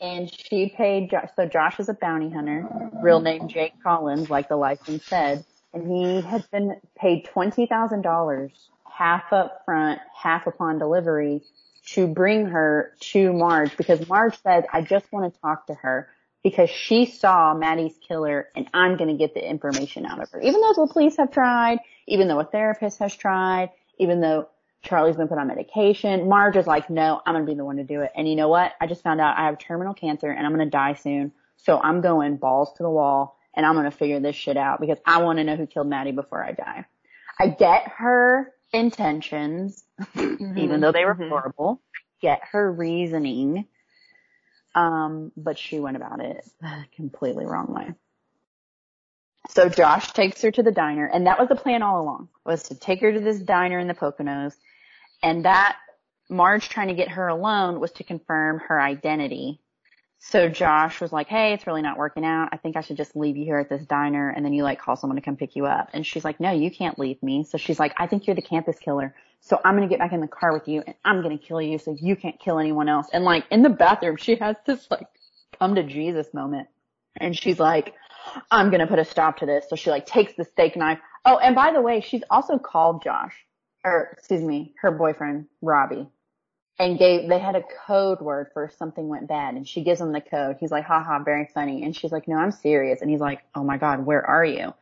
[0.00, 2.68] And she paid Josh, so Josh is a bounty hunter,
[3.02, 8.50] real name Jake Collins, like the license said, and he has been paid $20,000,
[8.92, 11.42] half up front, half upon delivery,
[11.86, 16.08] to bring her to Marge because Marge said, I just want to talk to her
[16.42, 20.40] because she saw Maddie's killer and I'm going to get the information out of her.
[20.40, 24.48] Even though the police have tried, even though a therapist has tried, even though
[24.84, 26.28] Charlie's been put on medication.
[26.28, 28.12] Marge is like, no, I'm gonna be the one to do it.
[28.14, 28.72] And you know what?
[28.80, 31.32] I just found out I have terminal cancer and I'm gonna die soon.
[31.56, 34.98] So I'm going balls to the wall and I'm gonna figure this shit out because
[35.06, 36.84] I want to know who killed Maddie before I die.
[37.38, 41.28] I get her intentions, even though they were Mhm.
[41.28, 41.80] horrible.
[42.20, 43.66] Get her reasoning.
[44.74, 47.94] Um, but she went about it the completely wrong way.
[49.50, 52.64] So Josh takes her to the diner, and that was the plan all along, was
[52.64, 54.56] to take her to this diner in the Poconos,
[55.22, 55.76] and that
[56.28, 59.60] Marge trying to get her alone was to confirm her identity.
[60.18, 62.48] So Josh was like, hey, it's really not working out.
[62.50, 64.80] I think I should just leave you here at this diner, and then you like
[64.80, 65.90] call someone to come pick you up.
[65.92, 67.44] And she's like, no, you can't leave me.
[67.44, 69.14] So she's like, I think you're the campus killer.
[69.40, 71.78] So I'm gonna get back in the car with you, and I'm gonna kill you
[71.78, 73.08] so you can't kill anyone else.
[73.12, 75.06] And like in the bathroom, she has this like
[75.58, 76.68] come to Jesus moment.
[77.16, 77.94] And she's like,
[78.50, 79.66] I'm gonna put a stop to this.
[79.68, 80.98] So she like takes the steak knife.
[81.26, 83.34] Oh, and by the way, she's also called Josh,
[83.84, 86.08] or excuse me, her boyfriend, Robbie.
[86.78, 90.12] And gave, they had a code word for something went bad and she gives him
[90.12, 90.56] the code.
[90.58, 91.84] He's like, haha, very funny.
[91.84, 93.00] And she's like, no, I'm serious.
[93.00, 94.74] And he's like, oh my God, where are you?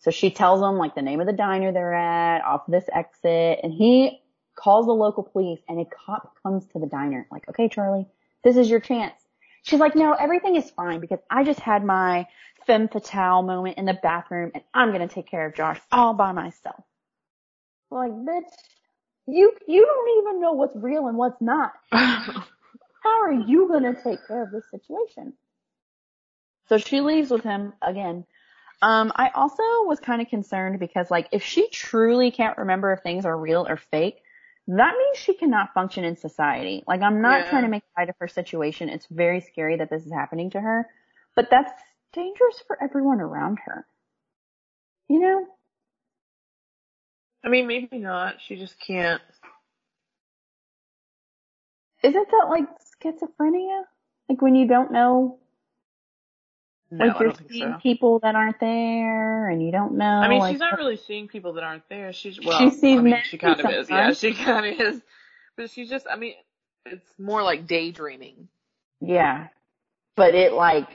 [0.00, 3.60] So she tells him like the name of the diner they're at, off this exit,
[3.62, 4.22] and he
[4.54, 8.06] calls the local police and a cop comes to the diner like, okay, Charlie,
[8.44, 9.14] this is your chance.
[9.62, 12.26] She's like, no, everything is fine because I just had my
[12.66, 16.14] femme fatale moment in the bathroom and I'm going to take care of Josh all
[16.14, 16.82] by myself.
[17.90, 18.44] Like, bitch,
[19.26, 21.72] you, you don't even know what's real and what's not.
[21.92, 25.34] How are you going to take care of this situation?
[26.68, 28.24] So she leaves with him again.
[28.82, 33.02] Um, I also was kind of concerned because like if she truly can't remember if
[33.02, 34.22] things are real or fake,
[34.68, 36.84] that means she cannot function in society.
[36.86, 37.50] Like I'm not Yeah.
[37.50, 38.88] trying to make light of her situation.
[38.88, 40.88] It's very scary that this is happening to her,
[41.36, 41.72] but that's
[42.12, 43.86] dangerous for everyone around her.
[45.08, 45.46] You know?
[47.44, 48.36] I mean, maybe not.
[48.46, 49.22] She just can't.
[52.02, 52.64] Isn't that like
[53.02, 53.82] schizophrenia?
[54.28, 55.38] Like when you don't know,
[56.90, 57.78] No, like I you're seeing so.
[57.82, 60.04] people that aren't there and you don't know.
[60.04, 62.12] I mean, like, she's not really seeing people that aren't there.
[62.12, 63.90] She's well, She sees I mean, she kind of is.
[63.90, 65.02] Yeah, she kind of is.
[65.56, 66.06] But she's just.
[66.10, 66.34] I mean,
[66.86, 68.48] it's more like daydreaming.
[69.00, 69.48] Yeah.
[70.16, 70.88] But it like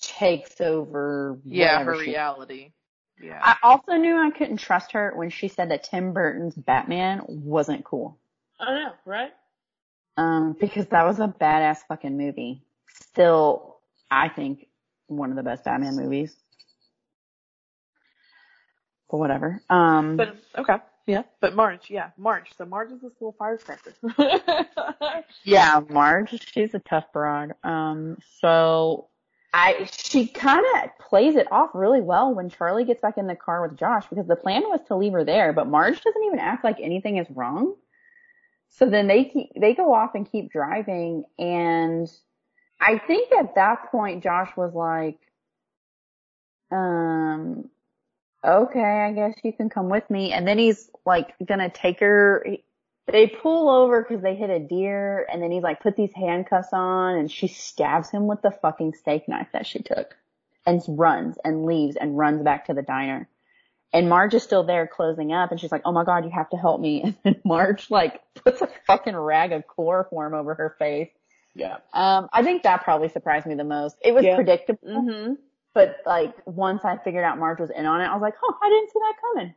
[0.00, 2.72] takes over Yeah, her reality.
[3.20, 3.40] Yeah.
[3.42, 7.84] I also knew I couldn't trust her when she said that Tim Burton's Batman wasn't
[7.84, 8.18] cool.
[8.58, 9.32] I know, right?
[10.16, 12.62] Um, because that was a badass fucking movie.
[12.88, 13.76] Still,
[14.10, 14.66] I think
[15.06, 16.34] one of the best Batman movies.
[19.10, 19.60] But whatever.
[19.70, 21.22] Um, But okay, yeah.
[21.40, 22.50] But Marge, yeah, Marge.
[22.56, 23.94] So Marge is this little firecracker.
[25.44, 27.54] Yeah, Marge, she's a tough broad.
[27.62, 29.08] Um, so
[29.56, 33.36] I, she kind of plays it off really well when Charlie gets back in the
[33.36, 36.40] car with Josh because the plan was to leave her there, but Marge doesn't even
[36.40, 37.76] act like anything is wrong.
[38.70, 42.10] So then they keep, they go off and keep driving and
[42.80, 45.20] I think at that point Josh was like,
[46.72, 47.70] um,
[48.44, 50.32] okay, I guess you can come with me.
[50.32, 52.44] And then he's like gonna take her,
[53.06, 56.70] they pull over because they hit a deer and then he's like put these handcuffs
[56.72, 60.16] on and she stabs him with the fucking steak knife that she took
[60.66, 63.28] and runs and leaves and runs back to the diner.
[63.92, 66.48] And Marge is still there closing up and she's like, oh my god, you have
[66.50, 67.02] to help me.
[67.04, 71.10] And then Marge like puts a fucking rag of chloroform over her face.
[71.54, 71.76] yeah.
[71.92, 73.96] Um, I think that probably surprised me the most.
[74.02, 74.34] It was Yeah.
[74.34, 75.36] predictable, Mhm.
[75.74, 78.56] but like once I figured out Marge was in on it, I was like, Oh,
[78.62, 79.54] I didn't see that coming.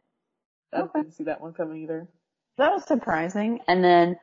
[0.73, 0.99] I Okay.
[0.99, 2.07] didn't see that one coming either.
[2.57, 3.59] That was surprising.
[3.67, 4.17] And then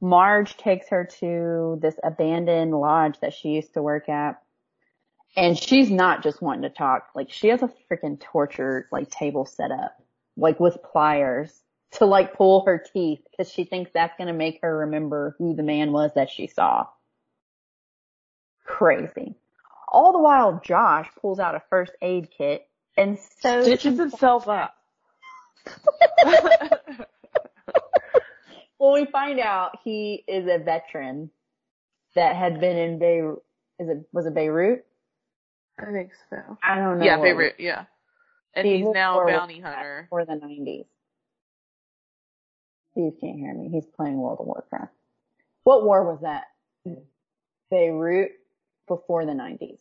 [0.00, 4.42] Marge takes her to this abandoned lodge that she used to work at.
[5.36, 7.08] And she's not just wanting to talk.
[7.14, 9.96] Like she has a freaking torture like table set up,
[10.36, 11.50] like with pliers
[11.92, 15.54] to like pull her teeth because she thinks that's going to make her remember who
[15.54, 16.86] the man was that she saw.
[18.64, 19.34] Crazy.
[19.88, 22.66] All the while Josh pulls out a first aid kit
[22.96, 24.74] and sews Stitches himself up.
[28.82, 31.30] Well, we find out he is a veteran
[32.16, 33.40] that had been in Beirut.
[33.78, 34.84] Is it was it Beirut?
[35.78, 36.58] I think so.
[36.64, 37.04] I don't know.
[37.04, 37.54] Yeah, what- favorite.
[37.60, 37.84] Yeah.
[38.54, 40.08] And He he's now a bounty hunter.
[40.10, 40.86] for the nineties.
[42.90, 43.68] Steve can't hear me.
[43.68, 44.92] He's playing World of Warcraft.
[45.62, 46.46] What war was that?
[47.70, 48.32] Beirut
[48.88, 49.78] before the nineties,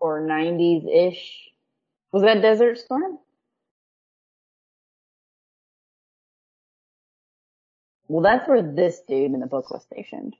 [0.00, 1.50] or nineties ish.
[2.12, 3.18] Was that Desert Storm?
[8.12, 10.36] Well, that's where this dude in the book was stationed.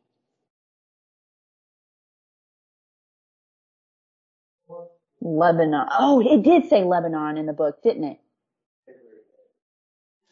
[5.22, 5.88] Lebanon.
[5.98, 8.18] Oh, it did say Lebanon in the book, didn't it?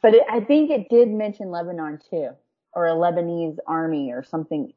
[0.02, 2.28] But it, I think it did mention Lebanon too,
[2.74, 4.74] or a Lebanese army or something.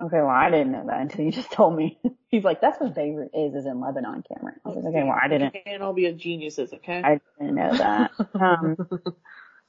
[0.00, 1.98] Okay, well I didn't know that until you just told me.
[2.28, 4.60] He's like, that's what Beirut is, is in Lebanon, Cameron.
[4.64, 7.02] I was like, okay, well I didn't, We can't all be geniuses, okay?
[7.04, 8.12] I didn't know that.
[8.40, 8.76] Um,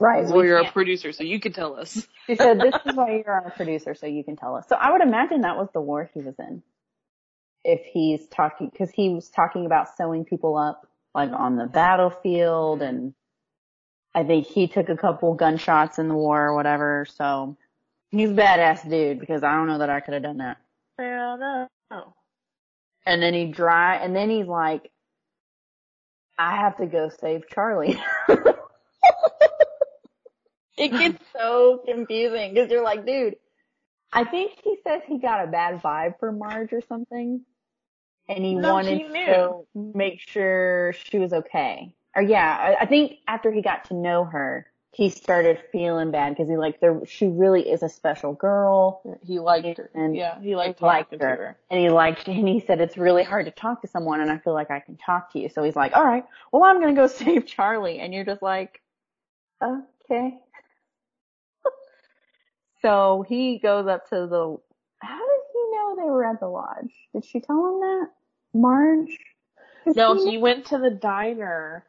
[0.01, 0.25] right.
[0.25, 2.07] well, we you're a producer, so you can tell us.
[2.27, 4.65] She said, this is why you're our producer, so you can tell us.
[4.69, 6.61] So I would imagine that was the war he was in.
[7.63, 12.83] If he's talking, cause he was talking about sewing people up, like on the battlefield,
[12.83, 13.13] and
[14.13, 17.57] I think he took a couple gunshots in the war or whatever, so
[18.11, 20.57] he's a badass dude, because I don't know that I could have done that.
[20.99, 21.67] Yeah, no.
[21.89, 22.13] no.
[23.05, 24.89] And then he dry, and then he's like,
[26.37, 27.99] I have to go save Charlie.
[30.78, 33.36] it gets so confusing because you're like, dude,
[34.13, 37.41] I think he says he got a bad vibe for Marge or something.
[38.28, 41.95] And he No, wanted he to make sure she was okay.
[42.15, 46.30] Or yeah, I, I think after he got to know her, he started feeling bad
[46.32, 49.01] because he like there, she really is a special girl.
[49.22, 49.89] He liked her.
[49.93, 51.36] And yeah, he liked liked talking to her.
[51.36, 51.57] her.
[51.69, 54.38] And he liked, and he said, it's really hard to talk to someone and I
[54.39, 55.49] feel like I can talk to you.
[55.49, 57.99] So he's like, all right, well, I'm going to go save Charlie.
[57.99, 58.82] And you're just like,
[59.63, 60.38] okay.
[62.82, 64.57] So he goes up to the,
[64.99, 66.93] how did he know they were at the lodge?
[67.13, 68.07] Did she tell him that?
[68.53, 69.17] Marge?
[69.86, 71.86] No, he- he went to the diner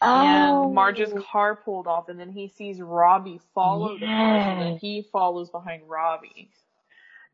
[0.00, 4.60] oh, and Marge's car pulled off and then he sees Robbie follow the car and
[4.60, 6.50] then he follows behind Robbie.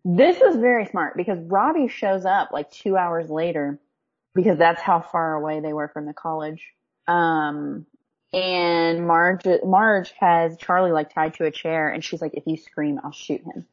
[0.05, 3.79] This is very smart because Robbie shows up like two hours later
[4.35, 6.63] because that's how far away they were from the college.
[7.07, 7.87] Um,
[8.33, 12.57] and Marge, Marge has Charlie like tied to a chair and she's like, if you
[12.57, 13.67] scream, I'll shoot him.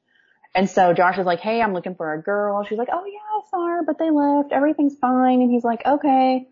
[0.53, 2.63] And so Josh is like, hey, I'm looking for a girl.
[2.63, 4.53] She's like, oh yeah, I saw her, but they left.
[4.53, 5.41] Everything's fine.
[5.41, 6.47] And he's like, okay.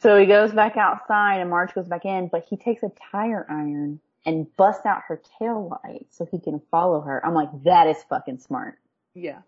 [0.00, 3.46] So he goes back outside and Marge goes back in, but he takes a tire
[3.48, 7.24] iron and busts out her tail light so he can follow her.
[7.24, 8.78] I'm like, that is fucking smart.
[9.14, 9.40] Yeah.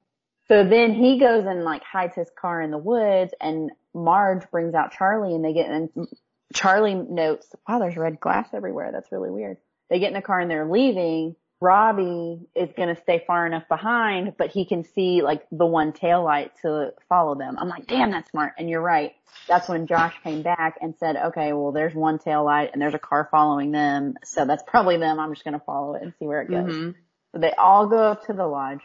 [0.48, 4.74] So then he goes and like hides his car in the woods and Marge brings
[4.74, 5.90] out Charlie and they get and
[6.54, 8.90] Charlie notes, wow, there's red glass everywhere.
[8.92, 9.56] That's really weird.
[9.90, 11.36] They get in the car and they're leaving.
[11.60, 15.92] Robbie is going to stay far enough behind, but he can see like the one
[15.92, 17.56] tail light to follow them.
[17.56, 18.54] I'm like, damn, that's smart.
[18.58, 19.12] And you're right.
[19.46, 22.94] That's when Josh came back and said, okay, well, there's one tail light and there's
[22.94, 24.14] a car following them.
[24.24, 25.20] So that's probably them.
[25.20, 26.74] I'm just going to follow it and see where it goes.
[26.74, 26.94] Mhm.
[27.32, 28.80] So they all go up to the lodge.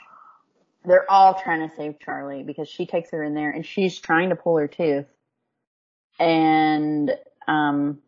[0.85, 4.29] They're all trying to save Charlie because she takes her in there and she's trying
[4.29, 5.07] to pull her tooth.
[6.19, 7.11] And,
[7.47, 7.99] um,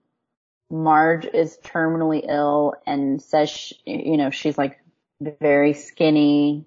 [0.69, 4.79] Marge is terminally ill and says, she, you know, she's like
[5.19, 6.65] very skinny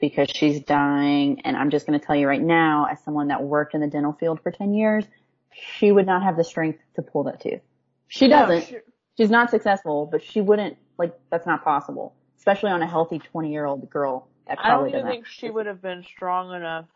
[0.00, 1.40] because she's dying.
[1.44, 3.86] And I'm just going to tell you right now, as someone that worked in the
[3.86, 5.04] dental field for 10 years,
[5.52, 7.60] she would not have the strength to pull that tooth.
[8.08, 8.78] She doesn't she-
[9.16, 13.52] she's not successful, but she wouldn't like that's not possible, especially on a healthy twenty
[13.52, 14.28] year old girl.
[14.46, 16.86] That I don't probably even think she would have been strong enough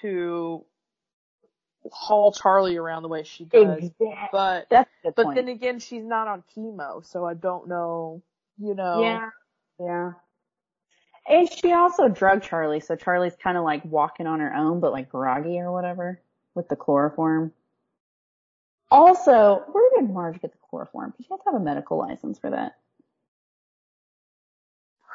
[0.00, 0.64] to
[1.92, 3.78] haul Charlie around the way she does.
[3.78, 4.28] Exactly.
[4.32, 5.36] But That's a but point.
[5.36, 8.22] then again, she's not on chemo, so I don't know.
[8.58, 9.02] You know.
[9.02, 9.30] yeah,
[9.78, 10.12] yeah.
[11.28, 14.92] And she also drugged Charlie, so Charlie's kind of like walking on her own, but
[14.92, 16.20] like groggy or whatever
[16.54, 17.52] with the chloroform.
[18.90, 21.10] Also, where did Marge get the chloroform?
[21.10, 22.76] Because she have to have a medical license for that.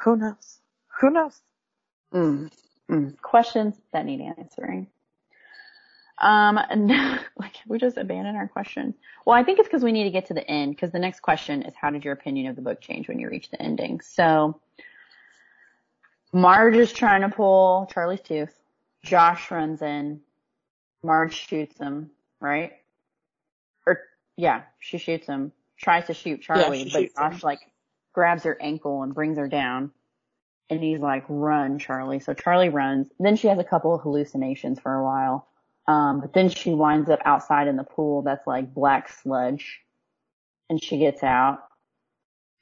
[0.04, 0.60] Who knows?
[1.00, 1.40] Who knows?
[2.12, 2.50] Mm.
[2.90, 3.20] Mm.
[3.22, 4.88] Questions that need answering.
[6.22, 6.88] Um, and,
[7.36, 8.94] like we just abandoned our question.
[9.26, 10.74] Well, I think it's because we need to get to the end.
[10.74, 13.28] Because the next question is, how did your opinion of the book change when you
[13.28, 14.00] reach the ending?
[14.00, 14.60] So,
[16.32, 18.56] Marge is trying to pull Charlie's tooth.
[19.04, 20.20] Josh runs in.
[21.02, 22.10] Marge shoots him.
[22.40, 22.72] Right?
[23.86, 24.00] Or
[24.36, 25.52] yeah, she shoots him.
[25.76, 27.32] Tries to shoot Charlie, she but shoots him.
[27.32, 27.60] Josh like
[28.12, 29.90] grabs her ankle and brings her down.
[30.70, 32.20] And he's like, run, Charlie.
[32.20, 33.08] So Charlie runs.
[33.18, 35.48] Then she has a couple of hallucinations for a while.
[35.86, 39.80] Um, but then she winds up outside in the pool that's like black sludge.
[40.70, 41.64] And she gets out.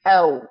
[0.05, 0.43] Oh,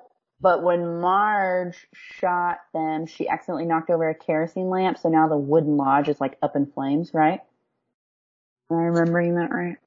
[0.42, 4.98] but when Marge shot them, she accidentally knocked over a kerosene lamp.
[4.98, 7.42] So now the wooden lodge is like up in flames, right?
[8.72, 9.78] Am I remembering that right?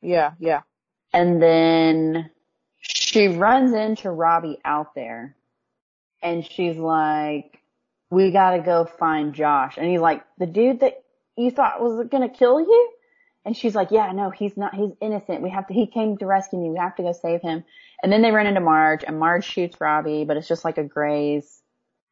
[0.00, 0.60] Yeah, yeah.
[1.12, 2.30] And then
[2.78, 5.34] she runs into Robbie out there
[6.22, 7.60] and she's like,
[8.10, 9.76] we gotta go find Josh.
[9.76, 11.03] And he's like, the dude that
[11.36, 12.90] you thought was it gonna kill you?
[13.44, 15.42] And she's like, yeah, no, he's not, he's innocent.
[15.42, 16.70] We have to, he came to rescue me.
[16.70, 17.64] We have to go save him.
[18.02, 20.84] And then they run into Marge and Marge shoots Robbie, but it's just like a
[20.84, 21.60] graze.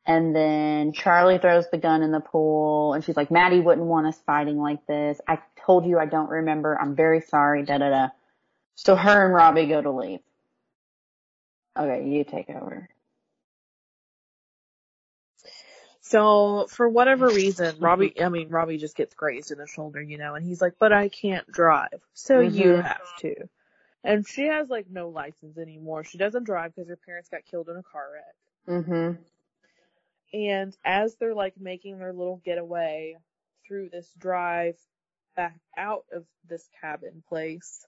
[0.04, 4.06] And then Charlie throws the gun in the pool and she's like, Maddie wouldn't want
[4.06, 5.20] us fighting like this.
[5.26, 6.78] I told you I don't remember.
[6.78, 7.64] I'm very sorry.
[7.64, 8.08] Da da da.
[8.74, 10.20] So her and Robbie go to leave.
[11.78, 12.88] Okay, you take over.
[16.12, 20.18] So for whatever reason, Robbie, I mean, Robbie just gets grazed in the shoulder, you
[20.18, 22.02] know, and he's like, but I can't drive.
[22.12, 22.82] So you Mhm.
[22.84, 23.48] have to.
[24.04, 26.04] And she has like no license anymore.
[26.04, 28.34] She doesn't drive because her parents got killed in a car wreck.
[28.84, 29.22] Mm-hmm.
[30.34, 33.16] And as they're like making their little getaway
[33.66, 34.76] through this drive
[35.34, 37.86] back out of this cabin place,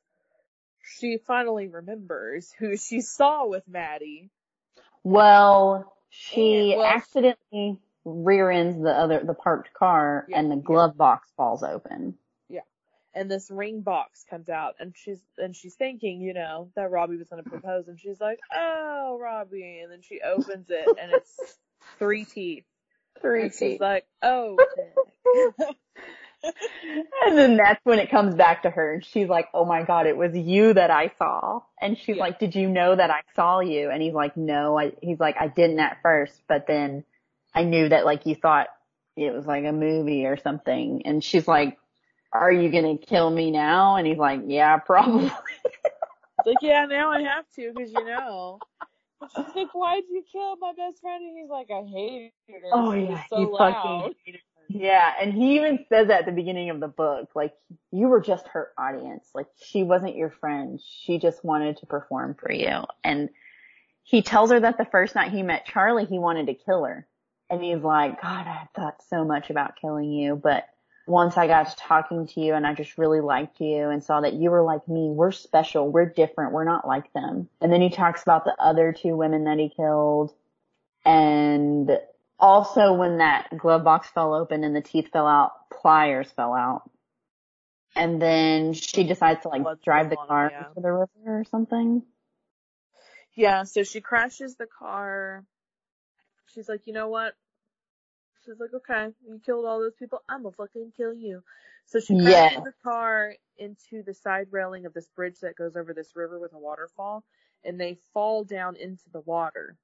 [0.83, 4.31] she finally remembers who she saw with Maddie.
[5.03, 10.57] Well, she And- well- accidentally rear ends the other the parked car, Yeah, and the
[10.57, 10.63] yeah.
[10.63, 12.15] glove box falls open.
[12.49, 12.61] Yeah.
[13.15, 17.17] And this ring box comes out and she's and she's thinking, you know, that Robbie
[17.17, 21.59] was gonna propose and she's like, Oh, Robbie and then she opens it and it's
[21.99, 22.65] three teeth.
[23.21, 24.59] Three And she's like, Oh.
[27.27, 30.07] And then that's when it comes back to her and she's like, Oh my god,
[30.07, 31.63] it was you that I saw.
[31.81, 32.23] And she's Yeah.
[32.23, 33.89] like, Did you know that I saw you?
[33.91, 37.05] And he's like, No, I, he's like, I didn't at first, but then
[37.55, 38.69] I knew that like you thought
[39.17, 41.03] it was like a movie or something.
[41.05, 41.79] And she's like,
[42.33, 43.97] Are you gonna kill me now?
[43.97, 45.31] And he's like, Yeah, probably.
[46.45, 48.59] Like, Yeah, now I have to because you know.
[49.37, 51.23] She's like, Why'd you kill my best friend?
[51.25, 52.71] And he's like, I hated her.
[52.73, 54.15] Oh, yeah, so he loud.
[54.15, 54.35] fucking
[54.69, 57.55] Yeah, and he even says that at the beginning of the book, like,
[57.91, 59.29] you were just her audience.
[59.35, 60.81] Like, she wasn't your friend.
[61.05, 62.83] She just wanted to perform for you.
[63.03, 63.31] And
[64.03, 67.07] he tells her that the first night he met Charlie, he wanted to kill her.
[67.51, 70.69] And he's like, God, I thought so much about killing you, but
[71.07, 74.23] once I got to talking to you and I just really liked you and saw
[74.23, 77.49] that you were like me, we're special, we're different, we're not like them.
[77.61, 80.33] And then he talks about the other two women that he killed
[81.05, 81.99] and
[82.39, 86.91] also when that glove box fell open and the teeth fell out, pliers fell out.
[87.97, 90.69] And then she decides to like Blood drive the car yeah.
[90.69, 92.03] into the river or something.
[93.35, 95.45] Yeah, so she crashes the car.
[96.55, 97.35] She's like, you know what?
[98.45, 100.23] She's like, okay, you killed all those people.
[100.29, 101.43] I'm gonna fucking kill you.
[101.87, 102.61] So she crashes Yeah.
[102.61, 106.53] the car into the side railing of this bridge that goes over this river with
[106.53, 107.25] a waterfall,
[107.65, 109.77] and they fall down into the water.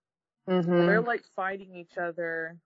[0.48, 0.70] Mm-hmm.
[0.86, 2.56] They're like fighting each other.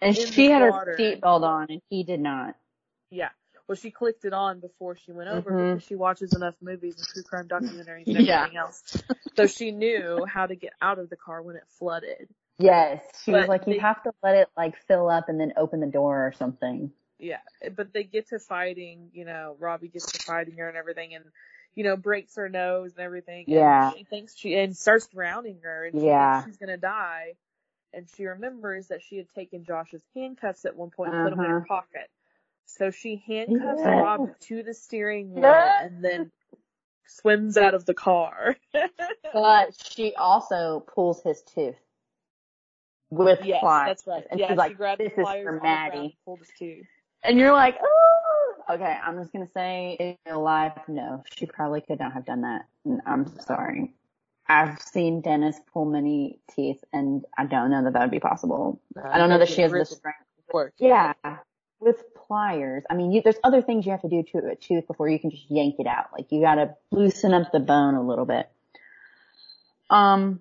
[0.00, 2.56] And she had her seatbelt on and he did not.
[3.10, 3.30] Yeah.
[3.66, 5.74] Well, she clicked it on before she went over Mhm.
[5.74, 8.42] because she watches enough movies and true crime documentaries and Yeah.
[8.42, 8.82] everything else.
[9.36, 12.28] So she knew how to get out of the car when it flooded.
[12.58, 13.02] Yes.
[13.22, 15.80] She was But like, you have to let it like fill up and then open
[15.80, 16.90] the door or something.
[17.18, 17.40] Yeah,
[17.74, 21.24] but they get to fighting, you know, Robbie gets to fighting her and everything and,
[21.74, 23.46] you know, breaks her nose and everything.
[23.48, 23.90] Yeah.
[23.90, 26.42] And she thinks she, and starts drowning her and she Yeah.
[26.42, 27.34] thinks she's gonna die.
[27.94, 31.42] And she remembers that she had taken Josh's handcuffs at one point and put them
[31.42, 31.66] in her Uh-huh.
[31.66, 32.10] pocket.
[32.66, 34.00] So she handcuffs Yeah.
[34.02, 35.44] Robbie to the steering wheel
[35.80, 36.30] and then
[37.06, 38.56] swims out of the car.
[39.32, 41.76] But she also pulls his tooth
[43.10, 43.88] with yes, pliers.
[43.88, 44.24] that's right.
[44.30, 45.98] And yeah, she's like, she grabbed this the is for on ground Maddie.
[45.98, 46.86] and pulled his tooth.
[47.22, 48.96] And you're like, oh, okay.
[49.04, 52.66] I'm just gonna say, in real life, no, she probably could not have done that.
[52.84, 53.94] And I'm sorry.
[54.48, 58.80] I've seen Dennis pull many teeth, and I don't know that that would be possible.
[59.02, 60.20] I don't know that she has the strength.
[60.52, 60.74] Work.
[60.78, 61.14] Yeah,
[61.80, 62.84] with pliers.
[62.88, 65.18] I mean, you, there's other things you have to do to a tooth before you
[65.18, 66.06] can just yank it out.
[66.12, 68.48] Like you gotta loosen up the bone a little bit.
[69.90, 70.40] Um,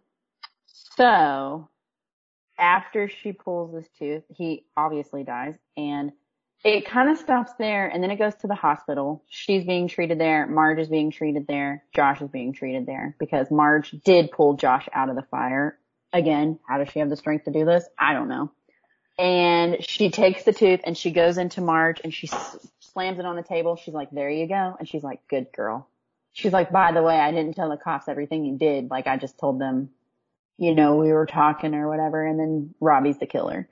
[0.98, 1.68] so
[2.58, 6.12] after she pulls this tooth, he obviously dies and
[6.64, 9.24] it kind of stops there and then it goes to the hospital.
[9.30, 10.48] She's being treated there.
[10.48, 11.84] Marge is being treated there.
[11.94, 15.78] Josh is being treated there because Marge did pull Josh out of the fire.
[16.12, 17.86] Again, how does she have the strength to do this?
[18.00, 18.52] I don't know.
[19.18, 22.28] And she takes the tooth and she goes into Marge and she
[22.80, 23.76] slams it on the table.
[23.76, 24.76] She's like, there you go.
[24.80, 25.88] And she's like, good girl.
[26.34, 28.90] She's like, by the way, I didn't tell the cops everything you did.
[28.90, 29.92] Like I just told them,
[30.58, 32.26] you know, we were talking or whatever.
[32.26, 33.68] And then Robbie's the killer.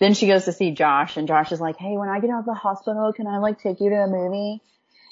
[0.00, 2.40] Then she goes to see Josh and Josh is like, hey, when I get out
[2.40, 4.60] of the hospital, can I like take you to a movie?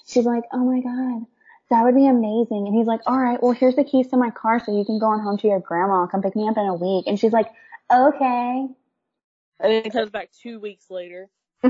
[0.06, 1.26] She's like, oh my God,
[1.70, 2.66] that would be amazing.
[2.66, 4.98] And he's like, all right, well, here's the keys to my car so you can
[4.98, 6.06] go on home to your grandma.
[6.06, 7.06] Come pick me up in a week.
[7.06, 7.46] And she's like,
[7.92, 8.66] okay.
[9.60, 11.28] And then it comes back two weeks later.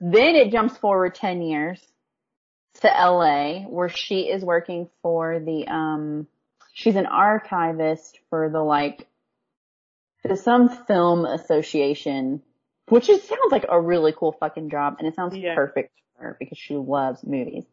[0.00, 1.80] Then it jumps forward 10 years
[2.80, 6.26] to LA where she is working for the, um,
[6.72, 9.06] she's an archivist for the like,
[10.26, 12.42] to some film association,
[12.88, 15.54] which is, sounds like a really cool fucking job and it sounds Yeah.
[15.54, 17.64] perfect for her because she loves movies.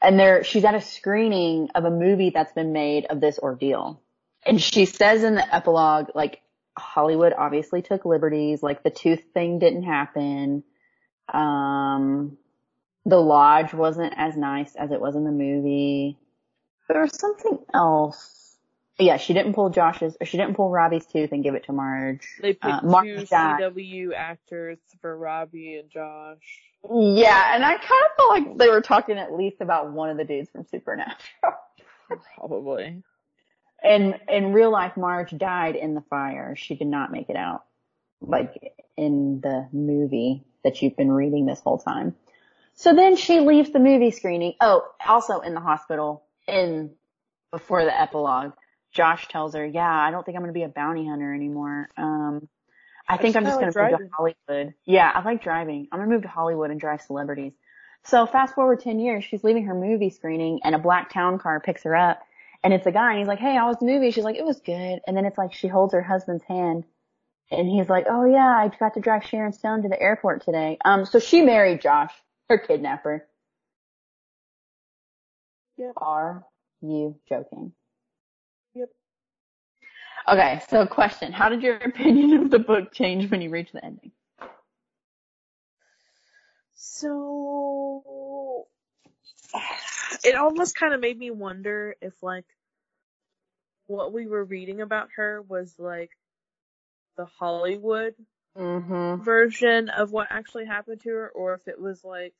[0.00, 4.00] And there, she's at a screening of a movie that's been made of this ordeal.
[4.44, 6.40] And she says in the epilogue, like,
[6.76, 10.64] Hollywood obviously took liberties, like the tooth thing didn't happen.
[11.32, 12.38] Um,
[13.04, 16.18] the lodge wasn't as nice as it was in the movie.
[16.88, 18.56] There was something else.
[18.98, 21.72] Yeah, she didn't pull Josh's, or she didn't pull Robbie's tooth and give it to
[21.72, 22.26] Marge.
[22.40, 23.60] They picked Uh, Marge two died.
[23.62, 26.60] CW actors for Robbie and Josh.
[26.84, 30.16] Yeah, and I kind of felt like they were talking at least about one of
[30.16, 31.16] the dudes from Supernatural.
[32.36, 33.02] Probably.
[33.82, 36.54] And in real life, Marge died in the fire.
[36.56, 37.64] She did not make it out,
[38.20, 42.14] like in the movie that you've been reading this whole time.
[42.74, 44.54] So then she leaves the movie screening.
[44.60, 46.92] Oh, also in the hospital, in
[47.50, 48.52] before the epilogue,
[48.92, 51.88] Josh tells her, "Yeah, I don't think I'm going to be a bounty hunter anymore.
[51.96, 52.48] Um,
[53.08, 54.74] I think just I'm just kinda going like to move to Hollywood.
[54.84, 55.88] Yeah, I like driving.
[55.92, 57.52] I'm going to move to Hollywood and drive celebrities."
[58.04, 61.60] So fast forward 10 years, she's leaving her movie screening and a black town car
[61.60, 62.20] picks her up
[62.64, 64.10] and it's a guy and he's like, Hey, how was the movie?
[64.10, 65.00] She's like, it was good.
[65.06, 66.84] And then it's like she holds her husband's hand
[67.50, 70.78] and he's like, Oh yeah, I got to drive Sharon Stone to the airport today.
[70.84, 72.12] Um, so she married Josh,
[72.48, 73.26] her kidnapper.
[75.76, 75.92] Yep.
[75.96, 76.44] Are
[76.80, 77.72] you joking?
[78.74, 78.88] Yep.
[80.28, 81.32] Okay, so question.
[81.32, 84.12] How did your opinion of the book change when you reached the ending?
[86.74, 88.66] So
[90.24, 92.46] it almost kind of made me wonder if like
[93.86, 96.10] what we were reading about her was like
[97.16, 98.14] the Hollywood
[98.56, 99.22] Mm-hmm.
[99.22, 102.34] version of what actually happened to her or if it was like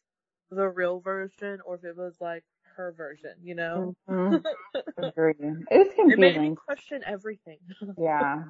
[0.51, 2.45] the real version or if it was like
[2.77, 3.95] her version, you know?
[4.09, 4.45] mm
[4.99, 5.35] Agree.
[5.71, 6.57] It was It made me confusing.
[6.57, 7.59] question everything.
[7.97, 8.45] Yeah.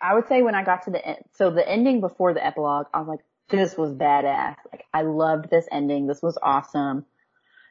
[0.00, 2.86] I would say when I got to the end, so the ending before the epilogue,
[2.92, 4.56] I was like, this was badass.
[4.72, 6.06] Like, I loved this ending.
[6.06, 7.06] This was awesome.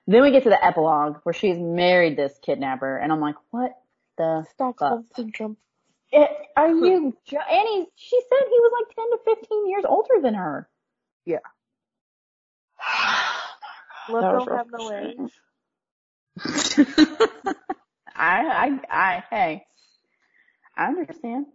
[0.07, 3.77] Then we get to the epilogue where she's married this kidnapper and I'm like, what
[4.17, 5.15] the Stockholm fuck?
[5.15, 5.57] syndrome.
[6.11, 9.83] It, are you, jo- and he, she said he was like 10 to 15 years
[9.87, 10.69] older than her.
[11.25, 11.39] Yeah.
[14.09, 15.31] Love That was don't have no age.
[18.15, 19.65] I, I, I, hey,
[20.77, 21.47] I understand.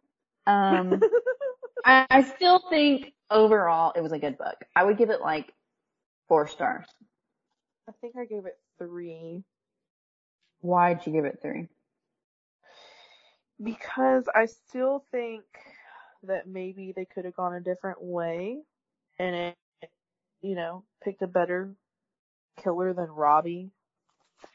[0.47, 1.01] Um,
[1.85, 4.57] I, I still think overall it was a good book.
[4.75, 5.53] I would give it like
[6.29, 6.87] four stars.
[7.89, 9.45] I think I gave it three
[10.61, 11.69] Why'd you give it three?
[13.63, 15.45] Because I still think
[16.25, 18.59] that maybe they could have gone a different way
[19.19, 19.57] and it,
[20.43, 21.75] you know, picked a better
[22.63, 23.71] killer than Robbie.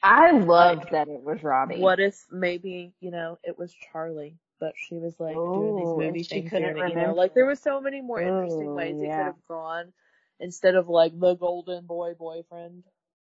[0.03, 1.75] I loved that it was Robbie.
[1.79, 5.95] What if maybe, you know, it was Charlie, but she was like doing Oh, these
[6.01, 9.01] and movie she couldn't you know, like there was so many more interesting Oh, ways
[9.01, 9.93] it could have gone
[10.39, 12.83] instead of like the golden boy boyfriend.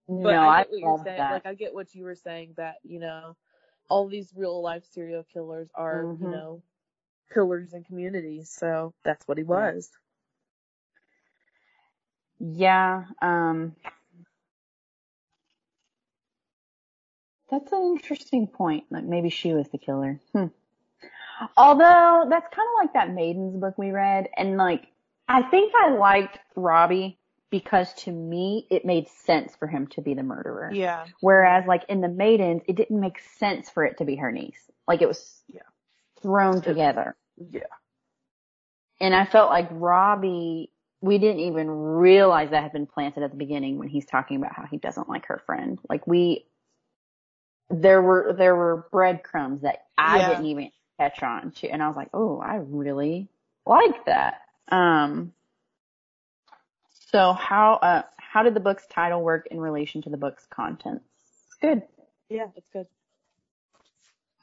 [0.08, 1.26] No, But I, I get what you're saying.
[1.28, 1.44] that.
[1.44, 3.36] Like I get what you were saying that, you know,
[3.90, 6.22] all these real life serial killers are, Mhm.
[6.22, 6.62] you know,
[7.34, 8.50] pillars in communities.
[8.50, 9.90] So that's what he was.
[12.40, 13.76] Yeah, um,
[17.50, 18.86] that's an interesting point.
[18.92, 20.20] Like maybe she was the killer.
[20.34, 20.48] Hmm.
[21.56, 24.88] Although that's kind of like that Maidens book we read, and like
[25.28, 27.20] I think I liked Robbie
[27.50, 30.72] because to me it made sense for him to be the murderer.
[30.74, 31.06] Yeah.
[31.22, 34.60] Whereas like in the Maidens, it didn't make sense for it to be her niece.
[34.88, 35.62] Like it was Yeah.
[36.22, 37.16] thrown together.
[37.38, 37.62] Yeah.
[39.00, 40.72] And I felt like Robbie,
[41.02, 44.54] we didn't even realize that had been planted at the beginning when he's talking about
[44.54, 45.80] how he doesn't like her friend.
[45.88, 46.46] Like we,
[47.70, 50.30] there were, there were breadcrumbs that I Yeah.
[50.30, 51.70] didn't even catch on to.
[51.70, 53.28] And I was like, oh, I really
[53.66, 54.42] like that.
[54.70, 55.32] Um,
[57.12, 61.06] so how, uh, how did the book's title work in relation to the book's contents?
[61.48, 61.82] It's Good.
[62.30, 62.88] Yeah, it's good.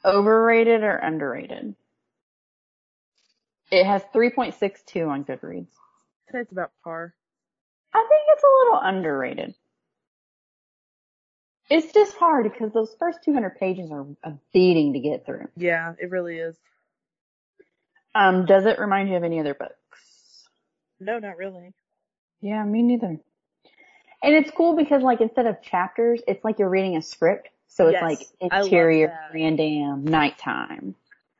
[0.03, 1.75] Overrated or underrated?
[3.71, 5.67] It has 3.62 on Goodreads.
[6.33, 7.13] It's about par.
[7.93, 9.55] I think it's a little underrated.
[11.69, 15.47] It's just hard because those first 200 pages are a beating to get through.
[15.55, 16.55] Yeah, it really is.
[18.13, 19.75] Um, does it remind you of any other books?
[20.99, 21.73] No, not really.
[22.41, 23.19] Yeah, me neither.
[24.23, 27.49] And it's cool because like instead of chapters, it's like you're reading a script.
[27.67, 29.33] So it's Yes, like interior, that.
[29.33, 30.95] random, nighttime.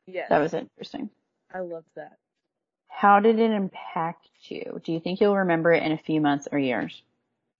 [0.06, 0.28] Yes.
[0.28, 1.10] That was interesting.
[1.52, 2.18] I love that.
[2.88, 4.80] How did it impact you?
[4.84, 7.02] Do you think you'll remember it in a few months or years?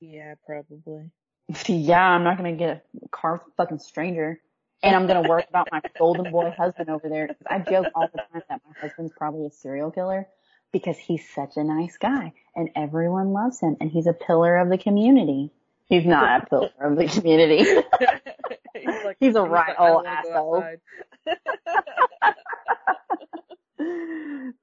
[0.01, 1.11] Yeah, probably.
[1.67, 4.41] yeah, I'm not gonna get a car with a fucking stranger.
[4.83, 7.31] And I'm gonna worry about my golden boy husband over there.
[7.49, 10.29] I joke all the time that my husband's probably a serial killer
[10.73, 14.69] because he's such a nice guy and everyone loves him and he's a pillar of
[14.69, 15.51] the community.
[15.89, 17.59] He's not a pillar of the community.
[18.75, 20.57] he's like, He's a right old asshole.
[20.57, 20.81] outside.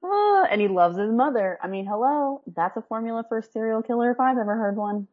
[0.02, 1.58] Ah, and he loves his mother.
[1.62, 5.06] I mean, hello, that's a formula for a serial killer if I've ever heard one.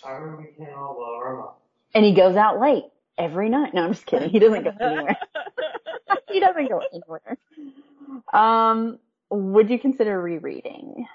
[0.00, 1.50] Sorry we can't all love our mom.
[1.94, 2.84] And he goes out late
[3.18, 3.74] every night.
[3.74, 4.30] No, I'm just kidding.
[4.30, 5.16] He doesn't go anywhere.
[6.28, 7.38] he doesn't go anywhere.
[8.32, 8.98] Um,
[9.32, 11.06] would you consider rereading?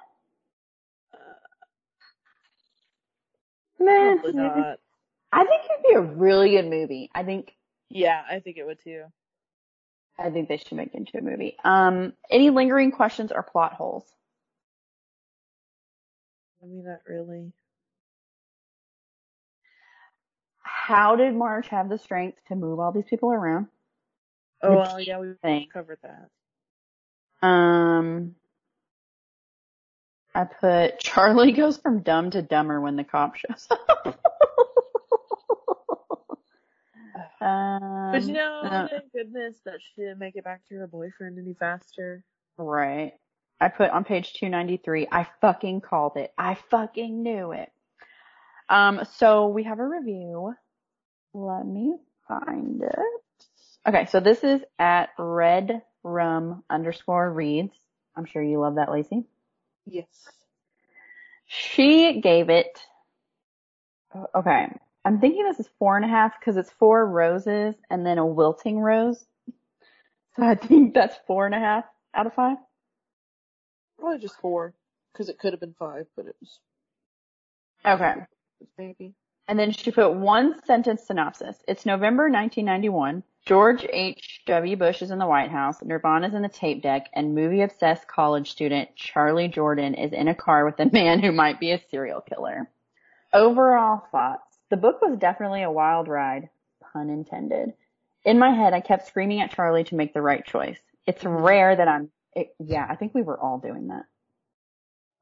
[3.78, 4.80] Probably not.
[5.32, 7.10] I think it'd be a really good movie.
[7.14, 7.56] I think
[7.90, 9.06] Yeah, I think it would too.
[10.18, 11.56] I think they should make it into a movie.
[11.64, 14.04] Um, any lingering questions or plot holes?
[16.62, 17.54] I mean, not really.
[20.62, 23.68] How did Marge have the strength to move all these people around?
[24.64, 25.68] Oh, well, yeah, we Thing.
[25.72, 26.30] covered that.
[27.42, 28.36] Um,
[30.34, 34.06] I put Charlie goes from dumb to dumber when the cop shows up.
[37.42, 40.88] um, But you know, uh, thank goodness that she didn't make it back to her
[40.88, 42.24] boyfriend any faster.
[42.58, 43.14] Right.
[43.60, 46.32] I put on page 293, I fucking called it.
[46.38, 47.72] I fucking knew it.
[48.70, 50.54] Um, so we have a review.
[51.34, 51.96] Let me
[52.28, 53.00] find it.
[53.88, 57.74] Okay, so this is at red rum underscore reads.
[58.16, 59.26] I'm sure you love that, Lacey.
[59.86, 60.08] Yes.
[61.46, 62.80] She gave it,
[64.14, 64.68] uh, okay,
[65.06, 68.26] I'm thinking this is four and a half because it's four roses and then a
[68.26, 69.24] wilting rose.
[70.36, 72.58] So I think that's four and a half out of five.
[74.00, 74.74] Probably just four,
[75.14, 76.60] because it could have been five, but it was,
[77.86, 78.14] Okay.
[78.78, 79.14] maybe.
[79.48, 81.58] And then she put one sentence synopsis.
[81.68, 83.24] It's November 1991.
[83.46, 84.76] George H.W.
[84.76, 85.78] Bush is in the White House.
[85.82, 90.36] Nirvana's in the tape deck and movie obsessed college student Charlie Jordan is in a
[90.36, 92.70] car with a man who might be a serial killer.
[93.32, 94.58] Overall thoughts.
[94.70, 96.50] The book was definitely a wild ride.
[96.92, 97.72] Pun intended.
[98.26, 100.80] In my head, I kept screaming at Charlie to make the right choice.
[101.06, 104.04] It's rare that I'm, it, yeah, I think we were all doing that.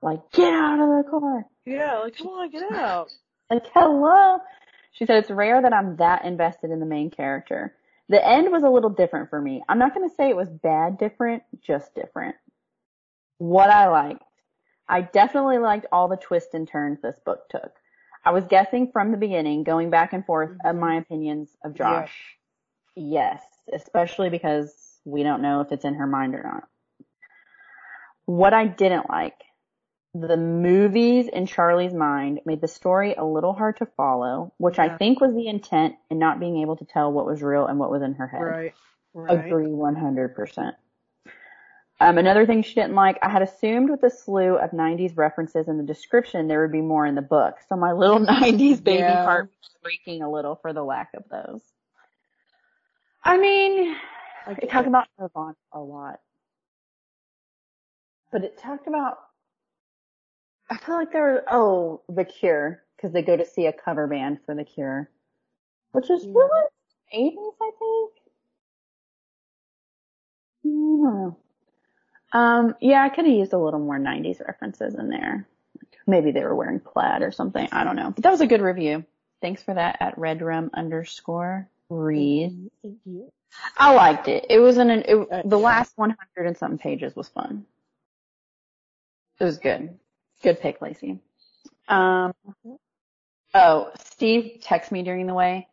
[0.02, 1.46] Like, get out of the car.
[1.66, 3.12] Yeah, like, come on, get out.
[3.50, 4.40] Like, hello.
[4.92, 7.76] She said, it's rare that I'm that invested in the main character.
[8.08, 9.64] The end was a little different for me.
[9.68, 12.36] I'm not going to say it was bad different, just different.
[13.38, 14.24] What I liked.
[14.88, 17.72] I definitely liked all the twists and turns this book took.
[18.24, 22.12] I was guessing from the beginning, going back and forth of my opinions of Josh.
[22.96, 23.44] Yes,
[23.74, 24.74] especially because
[25.04, 26.68] we don't know if it's in her mind or not.
[28.26, 29.40] What I didn't like,
[30.16, 34.98] the movies in Charlie's mind made the story a little hard to follow, which I
[34.98, 37.92] think was the intent in not being able to tell what was real and what
[37.92, 38.42] was in her head.
[38.42, 38.74] Right.
[39.14, 39.46] Right.
[39.46, 40.74] Agree 100%.
[42.00, 45.68] Um, another thing she didn't like, I had assumed with the slew of 90s references
[45.68, 47.56] in the description there would be more in the book.
[47.68, 49.24] So my little 90s baby Yeah.
[49.24, 51.62] heart was breaking a little for the lack of those.
[53.22, 53.96] I mean,
[54.48, 56.20] I it talked about Nirvana a lot.
[58.32, 59.20] But it talked about,
[60.70, 64.08] I feel like there were, oh, The Cure, because they go to see a cover
[64.08, 65.10] band for The Cure.
[65.92, 66.34] Which is Yeah.
[66.34, 66.68] really
[67.14, 68.12] 80s, I think.
[70.66, 71.38] I don't know.
[72.34, 75.48] Um, yeah, I could have used a little more 90s references in there.
[76.08, 77.68] Maybe they were wearing plaid or something.
[77.72, 78.12] I don't know.
[78.12, 79.06] But that was a good review.
[79.42, 82.70] Thanks for that at redrum underscore read.
[82.82, 83.32] Thank you.
[83.78, 84.48] I liked it.
[84.50, 87.66] It was an, it, Uh, the last 100 and something pages was fun.
[89.40, 89.98] It was good.
[90.44, 91.20] Good pick, Lacey.
[91.88, 92.34] Um,
[93.54, 95.68] oh, Steve texted me during the way,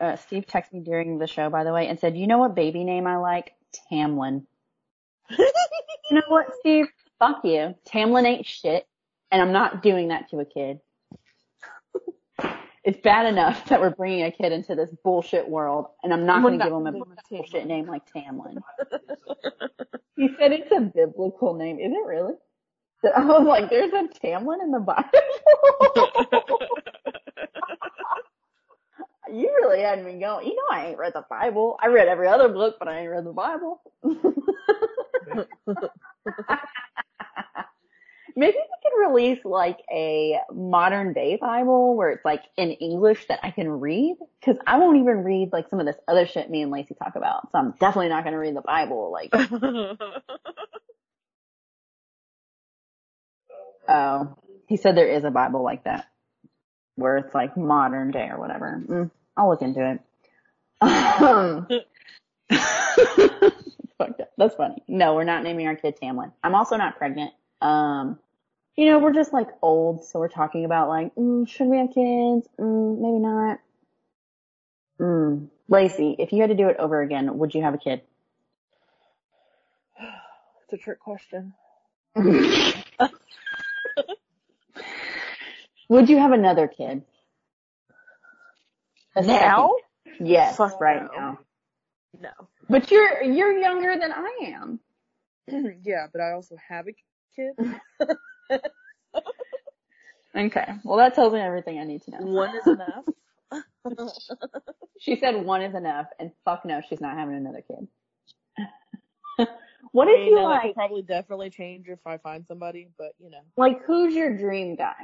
[0.00, 2.54] uh, Steve texted me during the show, by the way, and said, you know what
[2.54, 3.52] baby name I like?
[3.90, 4.44] Tamlin.
[6.08, 6.86] You know what, Steve?
[7.18, 7.74] Fuck you.
[7.84, 8.86] Tamlin ain't shit,
[9.32, 10.78] and I'm not doing that to a kid.
[12.84, 16.42] it's bad enough that we're bringing a kid into this bullshit world, and I'm not
[16.42, 18.58] going to give him a giving him a bullshit name like Tamlin.
[20.16, 21.80] he said it's a biblical name.
[21.80, 22.34] Is it really?
[23.16, 25.08] I was like, there's a Tamlin in the Bible.
[29.32, 30.46] you really had me going.
[30.46, 31.78] You know, I ain't read the Bible.
[31.82, 33.80] I read every other book, but I ain't read the Bible.
[38.38, 43.40] Maybe we could release like a modern day Bible where it's like in English that
[43.42, 44.16] I can read.
[44.44, 47.16] Cause I won't even read like some of this other shit me and Lacey talk
[47.16, 47.50] about.
[47.50, 49.10] So I'm definitely not going to read the Bible.
[49.10, 49.32] Like,
[53.88, 56.06] oh, he said there is a Bible like that
[56.96, 58.82] where it's like modern day or whatever.
[58.86, 60.00] Mm, I'll look into it.
[60.80, 61.66] Um,
[63.98, 64.32] fucked up.
[64.36, 64.82] That's funny.
[64.88, 66.32] No, we're not naming our kid Tamlin.
[66.42, 67.32] I'm also not pregnant.
[67.60, 68.18] Um,
[68.76, 71.88] you know, we're just like old, so we're talking about like, mm, should we have
[71.88, 72.48] kids?
[72.58, 73.60] Mm, maybe not.
[75.00, 75.48] Mm.
[75.68, 78.02] Lacey, if you had to do it over again, would you have a kid?
[79.98, 81.54] it's a trick question.
[85.88, 87.02] would you have another kid?
[89.16, 89.70] A Now?
[90.06, 90.26] second?
[90.28, 91.08] Yes, Fuck right no.
[91.16, 91.38] now.
[92.20, 92.30] No.
[92.68, 94.80] But you're you're younger than I am.
[95.84, 96.94] yeah, but I also have a
[97.34, 97.52] kid.
[100.36, 100.66] Okay.
[100.84, 102.18] Well, that tells me everything I need to know.
[102.20, 103.04] One is enough.
[104.98, 107.86] She said one is enough, and fuck no, she's not having another kid.
[109.92, 113.30] what I if mean, you like, probably definitely change if I find somebody, but you
[113.30, 113.42] know.
[113.56, 114.94] like, who's your dream guy?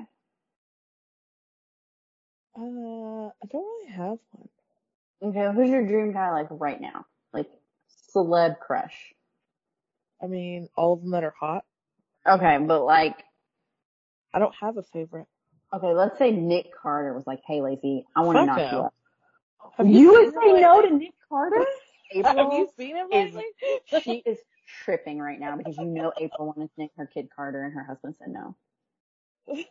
[2.56, 4.48] Uh, I don't really have one.
[5.22, 7.06] Okay, who's your dream guy, like, right now?
[7.32, 7.48] Like,
[8.14, 9.14] celeb crush.
[10.22, 11.64] I mean, all of them that are hot.
[12.28, 13.16] Okay, but like,
[14.32, 15.26] I don't have a favorite.
[15.72, 18.94] okay, let's say Nick Carter was like, hey, Lacey, I want to knock you up.
[19.78, 21.64] Have You would say no to Nick Carter?
[22.12, 24.02] April have you seen him is- lately?
[24.02, 24.38] she is
[24.84, 27.84] tripping right now because you know April wanted to name her kid Carter and her
[27.84, 28.56] husband said no.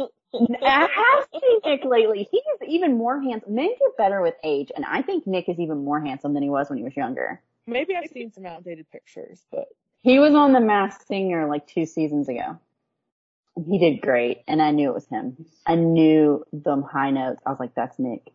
[0.00, 2.28] I have seen Nick lately.
[2.30, 3.54] He is even more handsome.
[3.54, 6.50] Men get better with age, and I think Nick is even more handsome than he
[6.50, 7.40] was when he was younger.
[7.66, 9.68] Maybe I've seen some outdated pictures, but
[10.02, 12.58] He was on The Masked Singer like two seasons ago.
[13.66, 15.44] He did great, and I knew it was him.
[15.66, 17.42] I knew the high notes.
[17.44, 18.32] I was like, that's Nick.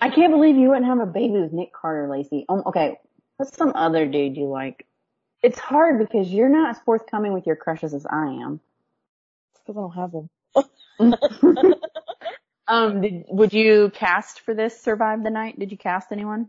[0.00, 2.44] I can't believe you wouldn't have a baby with Nick Carter, Lacey.
[2.48, 2.98] Um, okay,
[3.36, 4.86] what's some other dude you like?
[5.42, 8.60] It's hard because you're not as forthcoming with your crushes as I am.
[9.62, 11.64] It's because I don't have them.
[12.68, 15.58] um, did, would you cast for this Survive the Night?
[15.58, 16.48] Did you cast anyone?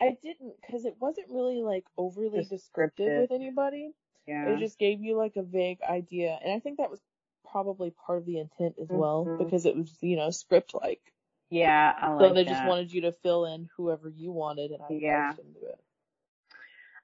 [0.00, 3.92] I didn't because it wasn't really like overly Just descriptive with anybody.
[4.26, 4.48] Yeah.
[4.48, 7.00] It just gave you like a vague idea, and I think that was
[7.50, 9.38] probably part of the intent as well Mhm.
[9.38, 11.00] because it was you know script like.
[11.50, 12.50] yeah, I like So they that.
[12.50, 15.24] just wanted you to fill in whoever you wanted, and I, Yeah.
[15.26, 15.80] I just didn't do it.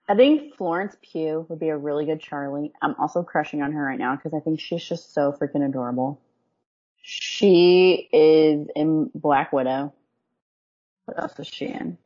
[0.09, 2.73] I think Florence Pugh would be a really good Charlie.
[2.81, 6.21] I'm also crushing on her right now because I think she's just so freaking adorable.
[7.03, 9.93] She is in Black Widow.
[11.07, 11.99] What else is she in?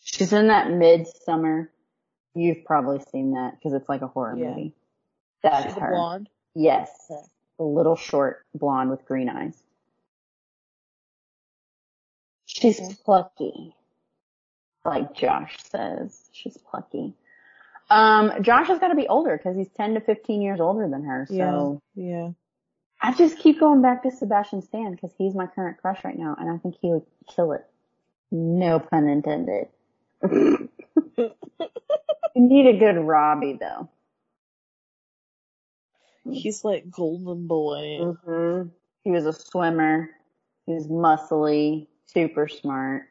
[0.00, 1.70] She's in that Midsummer.
[2.34, 4.50] You've probably seen that because it's like a horror Yeah.
[4.50, 4.74] movie.
[5.42, 5.90] That's She's a her.
[5.90, 6.28] blonde.
[6.54, 6.90] Yes.
[7.10, 7.20] Okay.
[7.58, 9.62] The little short blonde with green eyes.
[12.46, 12.94] She's Okay.
[13.04, 13.76] plucky.
[14.84, 16.28] Like Josh says.
[16.32, 17.14] She's plucky.
[17.90, 21.04] Um, Josh has got to be older because he's 10 to 15 years older than
[21.04, 21.26] her.
[21.28, 22.04] So Yeah.
[22.04, 22.30] Yeah.
[23.00, 26.36] I just keep going back to Sebastian Stan because he's my current crush right now
[26.38, 27.04] and I think he would
[27.34, 27.66] kill it.
[28.30, 29.68] No pun intended.
[30.30, 30.68] you
[32.34, 33.90] need a good Robbie though.
[36.30, 37.98] He's like golden boy.
[38.00, 38.68] Mm-hmm.
[39.02, 40.08] He was a swimmer.
[40.64, 43.02] He was muscly, super smart.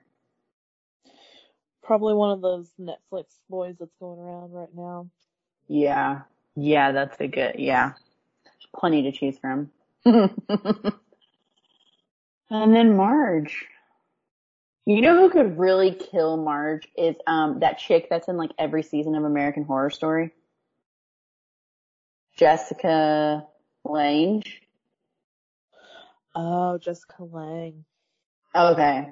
[1.83, 5.09] Probably one of those Netflix boys that's going around right now.
[5.67, 6.21] Yeah.
[6.55, 7.93] Yeah, that's a good, yeah.
[8.75, 9.69] Plenty to choose from.
[10.05, 10.33] and
[12.49, 13.65] then Marge.
[14.85, 18.83] You know who could really kill Marge is, um, that chick that's in like every
[18.83, 20.31] season of American Horror Story.
[22.35, 23.45] Jessica
[23.85, 24.43] Lange.
[26.35, 27.85] Oh, Jessica Lange.
[28.55, 29.09] Okay.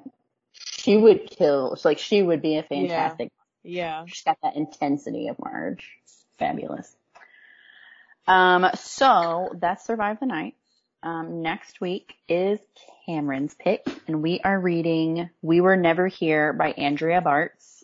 [0.81, 3.31] She would kill, like she would be a fantastic
[3.63, 4.05] Yeah.
[4.05, 5.87] She's got that intensity of Marge.
[6.39, 6.95] Fabulous.
[8.27, 10.55] Um, so that's Survive the Night.
[11.03, 12.59] Um, next week is
[13.05, 17.83] Cameron's pick, and we are reading We Were Never Here by Andrea Bartz.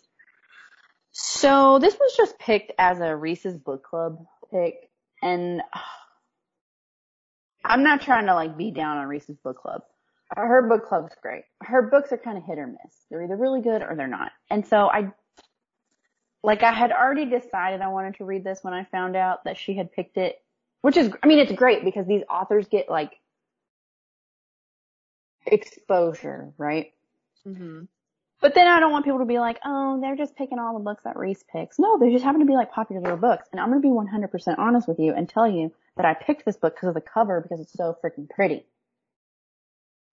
[1.10, 4.88] So this was just picked as a Reese's Book Club pick,
[5.22, 5.62] and
[7.64, 9.82] I'm not trying to like be down on Reese's Book Club.
[10.36, 11.44] Her book club's great.
[11.62, 13.06] Her books are kind of hit or miss.
[13.10, 14.32] They're either really good or they're not.
[14.50, 15.12] And so I
[16.42, 19.56] like I had already decided I wanted to read this when I found out that
[19.56, 20.40] she had picked it,
[20.82, 23.12] which is, I mean, it's great because these authors get like
[25.46, 26.92] exposure, right?
[27.44, 27.84] hmm
[28.40, 30.84] But then I don't want people to be like, oh, they're just picking all the
[30.84, 31.78] books that Reese picks.
[31.78, 33.48] No, they just happen to be like popular books.
[33.52, 36.44] And I'm going to be 100% honest with you and tell you that I picked
[36.44, 38.64] this book because of the cover because it's so freaking pretty.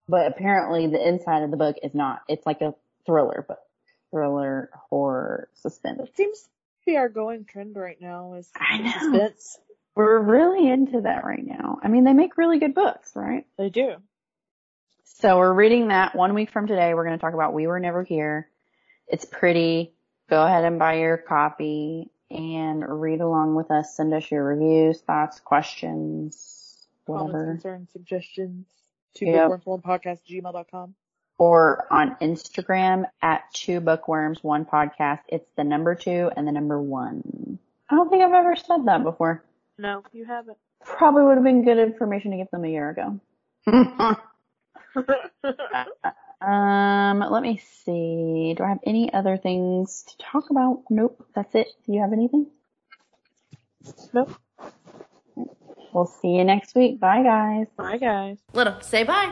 [0.08, 2.22] But apparently the inside of the book is not.
[2.28, 2.76] It's like a
[3.06, 3.60] thriller book.
[4.12, 6.00] Thriller, horror, suspense.
[6.02, 6.48] It seems to
[6.86, 8.92] be our going trend right now is I know.
[8.92, 9.58] suspense.
[9.96, 11.80] We're really into that right now.
[11.82, 13.46] I mean, they make really good books, right?
[13.58, 13.96] They do.
[15.06, 16.94] So we're reading that one week from today.
[16.94, 18.50] We're going to talk about We Were Never Here.
[19.08, 19.94] It's pretty.
[20.30, 23.96] Go ahead and buy your copy and read along with us.
[23.96, 27.46] Send us your reviews, thoughts, questions, Comments, whatever.
[27.54, 28.66] concerns, suggestions.
[29.16, 29.50] Two Yep.
[29.50, 30.94] bookworm podcast gmail.com.
[31.38, 35.20] Or on Instagram at two bookworms, one podcast.
[35.28, 37.60] It's the number two and the number one.
[37.90, 39.44] I don't think I've ever said that before.
[39.78, 40.58] No, you haven't.
[40.84, 43.20] Probably would have been good information to give them a year ago.
[46.42, 48.54] Um, let me see.
[48.56, 50.84] Do I have any other things to talk about?
[50.92, 51.26] Nope.
[51.34, 51.68] That's it.
[51.86, 52.48] Do you have anything?
[54.14, 54.32] Nope.
[55.96, 57.00] We'll see you next week.
[57.00, 57.68] Bye guys.
[57.78, 58.38] Bye guys.
[58.52, 59.32] Little, say bye.